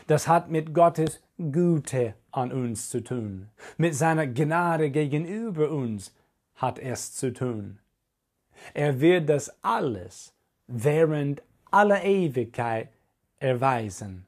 Das 0.06 0.28
hat 0.28 0.50
mit 0.50 0.74
Gottes 0.74 1.22
Güte 1.38 2.14
an 2.30 2.52
uns 2.52 2.90
zu 2.90 3.02
tun. 3.02 3.48
Mit 3.76 3.94
seiner 3.94 4.26
Gnade 4.26 4.90
gegenüber 4.90 5.70
uns 5.70 6.14
hat 6.56 6.78
es 6.78 7.14
zu 7.14 7.32
tun. 7.32 7.78
Er 8.74 9.00
wird 9.00 9.28
das 9.28 9.52
alles 9.62 10.34
während 10.66 11.42
aller 11.70 12.04
Ewigkeit 12.04 12.88
erweisen. 13.38 14.26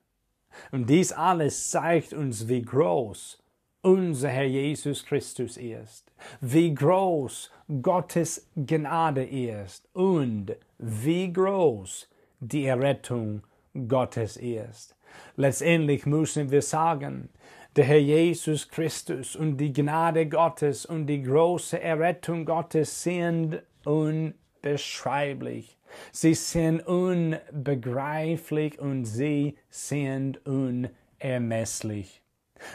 Und 0.71 0.89
dies 0.89 1.13
alles 1.13 1.71
zeigt 1.71 2.13
uns, 2.13 2.49
wie 2.49 2.63
groß 2.63 3.43
unser 3.83 4.29
Herr 4.29 4.45
Jesus 4.45 5.05
Christus 5.05 5.57
ist, 5.57 6.13
wie 6.41 6.75
groß 6.75 7.51
Gottes 7.83 8.47
Gnade 8.57 9.25
ist 9.25 9.89
und 9.95 10.57
wie 10.79 11.33
groß 11.33 12.09
die 12.41 12.67
Errettung 12.67 13.43
Gottes 13.89 14.37
ist. 14.37 14.97
Letztendlich 15.37 16.07
müssen 16.07 16.51
wir 16.51 16.63
sagen, 16.63 17.31
der 17.77 17.85
Herr 17.85 17.99
Jesus 17.99 18.69
Christus 18.69 19.37
und 19.37 19.57
die 19.57 19.73
Gnade 19.73 20.27
Gottes 20.29 20.85
und 20.85 21.07
die 21.07 21.23
große 21.23 21.81
Errettung 21.81 22.45
Gottes 22.45 23.03
sind 23.03 23.63
unbeschreiblich. 23.85 25.77
Sie 26.13 26.35
sind 26.35 26.81
unbegreiflich 26.87 28.79
und 28.79 29.05
sie 29.05 29.57
sind 29.71 30.45
unermesslich. 30.47 32.20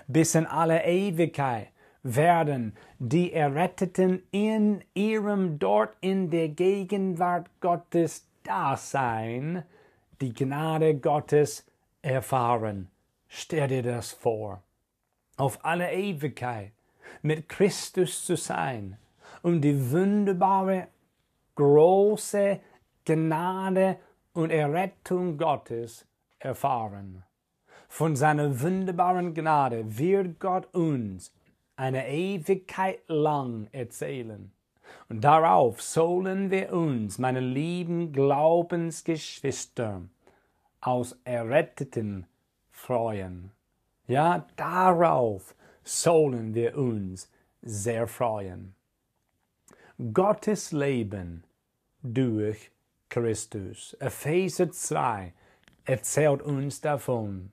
Bis 0.08 0.36
in 0.36 0.45
alle 0.45 0.84
Ewigkeit 0.84 1.69
werden 2.04 2.76
die 3.00 3.34
Erretteten 3.34 4.24
in 4.32 4.84
ihrem 4.93 5.58
dort 5.58 5.95
in 6.02 6.30
der 6.30 6.50
Gegenwart 6.50 7.50
Gottes 7.62 8.28
Dasein 8.43 9.63
die 10.21 10.34
Gnade 10.34 10.95
Gottes 10.95 11.65
erfahren. 12.02 12.89
Stell 13.28 13.67
dir 13.67 13.84
das 13.84 14.12
vor. 14.12 14.62
Auf 15.38 15.65
alle 15.65 15.91
Ewigkeit 15.91 16.71
mit 17.21 17.50
Christus 17.50 18.26
zu 18.26 18.38
sein 18.38 18.98
und 19.41 19.62
die 19.62 19.91
wunderbare, 19.91 20.88
große 21.56 22.60
Gnade 23.04 23.98
und 24.34 24.52
Errettung 24.52 25.38
Gottes 25.38 26.06
erfahren. 26.39 27.24
Von 27.88 28.15
seiner 28.15 28.62
wunderbaren 28.62 29.34
Gnade 29.34 29.98
wird 29.98 30.39
Gott 30.39 30.74
uns 30.74 31.34
eine 31.76 32.08
Ewigkeit 32.08 33.00
lang 33.08 33.67
erzählen. 33.71 34.52
Und 35.10 35.21
darauf 35.24 35.82
sollen 35.82 36.52
wir 36.52 36.74
uns, 36.74 37.19
meine 37.19 37.39
lieben 37.39 38.12
Glaubensgeschwister, 38.12 40.02
aus 40.82 41.17
Erretteten 41.24 42.26
freuen. 42.71 43.52
Ja, 44.08 44.48
darauf 44.56 45.56
sollen 45.84 46.54
wir 46.54 46.78
uns 46.78 47.32
sehr 47.62 48.08
freuen. 48.08 48.76
Gottes 50.13 50.71
Leben 50.71 51.43
durch 52.04 52.71
Christus. 53.10 53.95
Epheser 54.00 54.71
2 54.71 55.34
erzählt 55.86 56.41
uns 56.41 56.82
davon. 56.82 57.52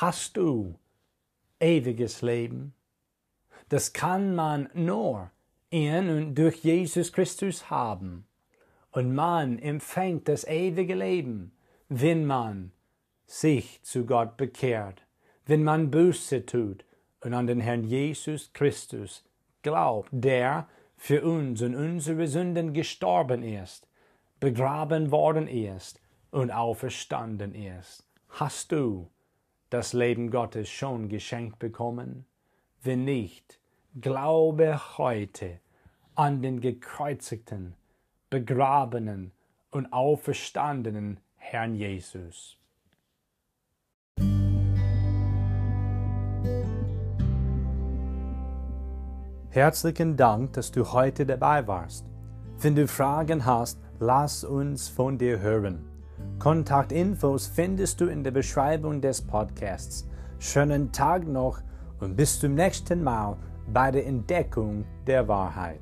Hast 0.00 0.36
du 0.36 0.78
ewiges 1.58 2.20
Leben? 2.20 2.74
Das 3.70 3.94
kann 3.94 4.34
man 4.34 4.68
nur 4.74 5.30
in 5.70 6.10
und 6.10 6.34
durch 6.34 6.56
Jesus 6.56 7.14
Christus 7.14 7.70
haben. 7.70 8.26
Und 8.90 9.14
man 9.14 9.58
empfängt 9.58 10.28
das 10.28 10.44
ewige 10.44 10.94
Leben, 10.94 11.56
wenn 11.88 12.26
man 12.26 12.72
sich 13.24 13.82
zu 13.84 14.04
Gott 14.04 14.36
bekehrt, 14.36 15.06
wenn 15.46 15.64
man 15.64 15.90
Buße 15.90 16.44
tut 16.44 16.84
und 17.20 17.32
an 17.32 17.46
den 17.46 17.60
Herrn 17.60 17.84
Jesus 17.84 18.52
Christus 18.52 19.24
glaubt, 19.62 20.10
der 20.12 20.68
für 20.98 21.24
uns 21.24 21.62
und 21.62 21.74
unsere 21.74 22.28
Sünden 22.28 22.74
gestorben 22.74 23.42
ist, 23.42 23.88
begraben 24.40 25.10
worden 25.10 25.48
ist 25.48 26.02
und 26.32 26.50
auferstanden 26.50 27.54
ist. 27.54 28.06
Hast 28.28 28.72
du 28.72 29.08
das 29.76 29.92
Leben 29.92 30.30
Gottes 30.30 30.70
schon 30.70 31.10
geschenkt 31.10 31.58
bekommen? 31.58 32.24
Wenn 32.82 33.04
nicht, 33.04 33.60
glaube 34.00 34.96
heute 34.96 35.60
an 36.14 36.40
den 36.40 36.62
gekreuzigten, 36.62 37.74
begrabenen 38.30 39.32
und 39.70 39.92
auferstandenen 39.92 41.20
Herrn 41.36 41.74
Jesus. 41.74 42.56
Herzlichen 49.50 50.16
Dank, 50.16 50.54
dass 50.54 50.72
du 50.72 50.90
heute 50.90 51.26
dabei 51.26 51.66
warst. 51.66 52.06
Wenn 52.60 52.74
du 52.74 52.88
Fragen 52.88 53.44
hast, 53.44 53.78
lass 53.98 54.42
uns 54.42 54.88
von 54.88 55.18
dir 55.18 55.40
hören. 55.40 55.95
Kontaktinfos 56.38 57.46
findest 57.46 58.00
du 58.00 58.06
in 58.06 58.22
der 58.22 58.30
Beschreibung 58.30 59.00
des 59.00 59.22
Podcasts. 59.22 60.06
Schönen 60.38 60.92
Tag 60.92 61.26
noch 61.26 61.60
und 62.00 62.16
bis 62.16 62.38
zum 62.38 62.54
nächsten 62.54 63.02
Mal 63.02 63.36
bei 63.72 63.90
der 63.90 64.06
Entdeckung 64.06 64.84
der 65.06 65.26
Wahrheit. 65.28 65.80